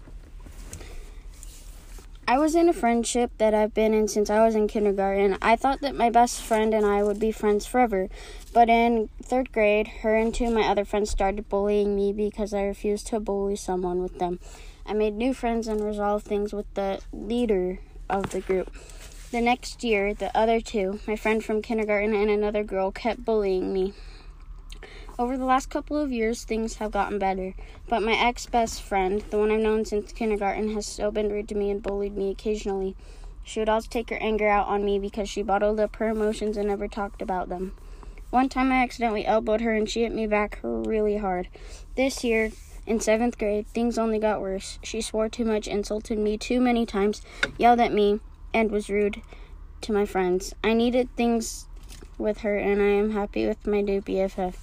I 2.27 2.39
was 2.39 2.55
in 2.55 2.71
a 2.71 2.73
friendship 2.73 3.33
that 3.37 3.53
I've 3.53 3.75
been 3.75 3.93
in 3.93 4.09
since 4.09 4.31
I 4.31 4.43
was 4.43 4.55
in 4.55 4.67
kindergarten. 4.67 5.37
I 5.43 5.57
thought 5.57 5.83
that 5.83 5.95
my 5.95 6.09
best 6.09 6.41
friend 6.41 6.73
and 6.73 6.87
I 6.87 7.03
would 7.03 7.21
be 7.21 7.33
friends 7.33 7.67
forever. 7.67 8.09
But 8.55 8.71
in 8.71 9.11
third 9.23 9.53
grade, 9.53 9.89
her 10.01 10.17
and 10.17 10.35
two 10.35 10.47
of 10.47 10.55
my 10.55 10.67
other 10.67 10.87
friends 10.87 11.11
started 11.11 11.51
bullying 11.51 11.95
me 11.95 12.15
because 12.15 12.55
I 12.55 12.63
refused 12.63 13.09
to 13.09 13.21
bully 13.21 13.57
someone 13.57 14.03
with 14.03 14.19
them. 14.19 14.41
I 14.87 14.95
made 14.95 15.13
new 15.13 15.35
friends 15.35 15.69
and 15.69 15.85
resolved 15.85 16.25
things 16.25 16.55
with 16.55 16.73
the 16.73 17.01
leader 17.13 17.79
of 18.09 18.31
the 18.31 18.41
group. 18.41 18.75
The 19.33 19.41
next 19.41 19.83
year, 19.83 20.15
the 20.15 20.35
other 20.37 20.61
two, 20.61 21.01
my 21.09 21.17
friend 21.17 21.45
from 21.45 21.61
kindergarten 21.61 22.15
and 22.15 22.31
another 22.31 22.63
girl, 22.63 22.93
kept 22.93 23.25
bullying 23.25 23.73
me. 23.73 23.93
Over 25.19 25.37
the 25.37 25.45
last 25.45 25.69
couple 25.69 25.97
of 25.97 26.13
years, 26.13 26.45
things 26.45 26.77
have 26.77 26.93
gotten 26.93 27.19
better, 27.19 27.55
but 27.89 28.05
my 28.05 28.13
ex 28.13 28.47
best 28.47 28.81
friend, 28.81 29.25
the 29.31 29.39
one 29.39 29.51
I've 29.51 29.59
known 29.59 29.85
since 29.85 30.13
kindergarten, 30.13 30.75
has 30.75 30.87
still 30.87 31.11
been 31.11 31.29
rude 31.29 31.49
to 31.49 31.57
me 31.57 31.71
and 31.71 31.83
bullied 31.83 32.17
me 32.17 32.31
occasionally. 32.31 32.95
She 33.43 33.59
would 33.59 33.69
always 33.69 33.89
take 33.89 34.11
her 34.11 34.17
anger 34.17 34.49
out 34.49 34.69
on 34.69 34.85
me 34.85 35.01
because 35.01 35.29
she 35.29 35.43
bottled 35.43 35.81
up 35.81 35.97
her 35.97 36.09
emotions 36.09 36.57
and 36.57 36.69
never 36.69 36.87
talked 36.87 37.21
about 37.21 37.49
them. 37.49 37.75
One 38.31 38.49
time 38.49 38.71
I 38.71 38.83
accidentally 38.83 39.27
elbowed 39.27 39.61
her 39.61 39.75
and 39.75 39.91
she 39.91 40.03
hit 40.03 40.15
me 40.15 40.29
back 40.29 40.61
really 40.63 41.17
hard. 41.17 41.49
This 41.97 42.23
year, 42.23 42.53
in 42.87 43.01
seventh 43.01 43.39
grade, 43.39 43.67
things 43.67 43.99
only 43.99 44.21
got 44.21 44.41
worse. 44.41 44.79
She 44.85 45.01
swore 45.01 45.29
too 45.29 45.45
much, 45.45 45.67
insulted 45.67 46.19
me 46.19 46.39
too 46.39 46.61
many 46.61 46.87
times, 46.87 47.23
yelled 47.59 47.81
at 47.81 47.93
me, 47.93 48.21
and 48.57 48.71
was 48.71 48.89
rude 48.89 49.21
to 49.83 49.93
my 49.93 50.07
friends. 50.07 50.55
I 50.65 50.73
needed 50.73 51.15
things 51.15 51.67
with 52.17 52.39
her, 52.39 52.57
and 52.57 52.81
I 52.81 52.87
am 52.87 53.11
happy 53.11 53.47
with 53.47 53.67
my 53.67 53.83
new 53.83 54.01
BFF. 54.01 54.55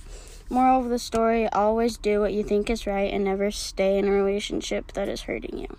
Moral 0.50 0.82
of 0.82 0.90
the 0.90 0.98
story 0.98 1.48
always 1.50 1.96
do 1.98 2.20
what 2.20 2.34
you 2.34 2.44
think 2.44 2.72
is 2.72 2.88
right 2.88 3.14
and 3.14 3.24
never 3.24 3.52
stay 3.52 4.00
in 4.00 4.08
a 4.08 4.12
relationship 4.12 4.94
that 4.94 5.08
is 5.08 5.22
hurting 5.22 5.60
you. 5.60 5.78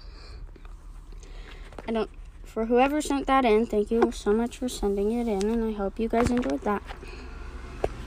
I 1.89 1.93
don't. 1.93 2.11
For 2.45 2.67
whoever 2.67 3.01
sent 3.01 3.27
that 3.27 3.45
in, 3.45 3.67
thank 3.67 3.91
you 3.91 4.13
so 4.13 4.33
much 4.33 4.59
for 4.59 4.69
sending 4.69 5.11
it 5.11 5.27
in, 5.27 5.51
and 5.51 5.65
I 5.65 5.77
hope 5.77 5.99
you 5.99 6.09
guys 6.09 6.31
enjoyed 6.31 6.63
that. 6.63 6.85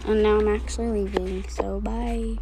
And 0.06 0.24
now 0.24 0.40
I'm 0.40 0.48
actually 0.48 1.04
leaving, 1.04 1.46
so 1.50 1.82
bye. 1.82 2.38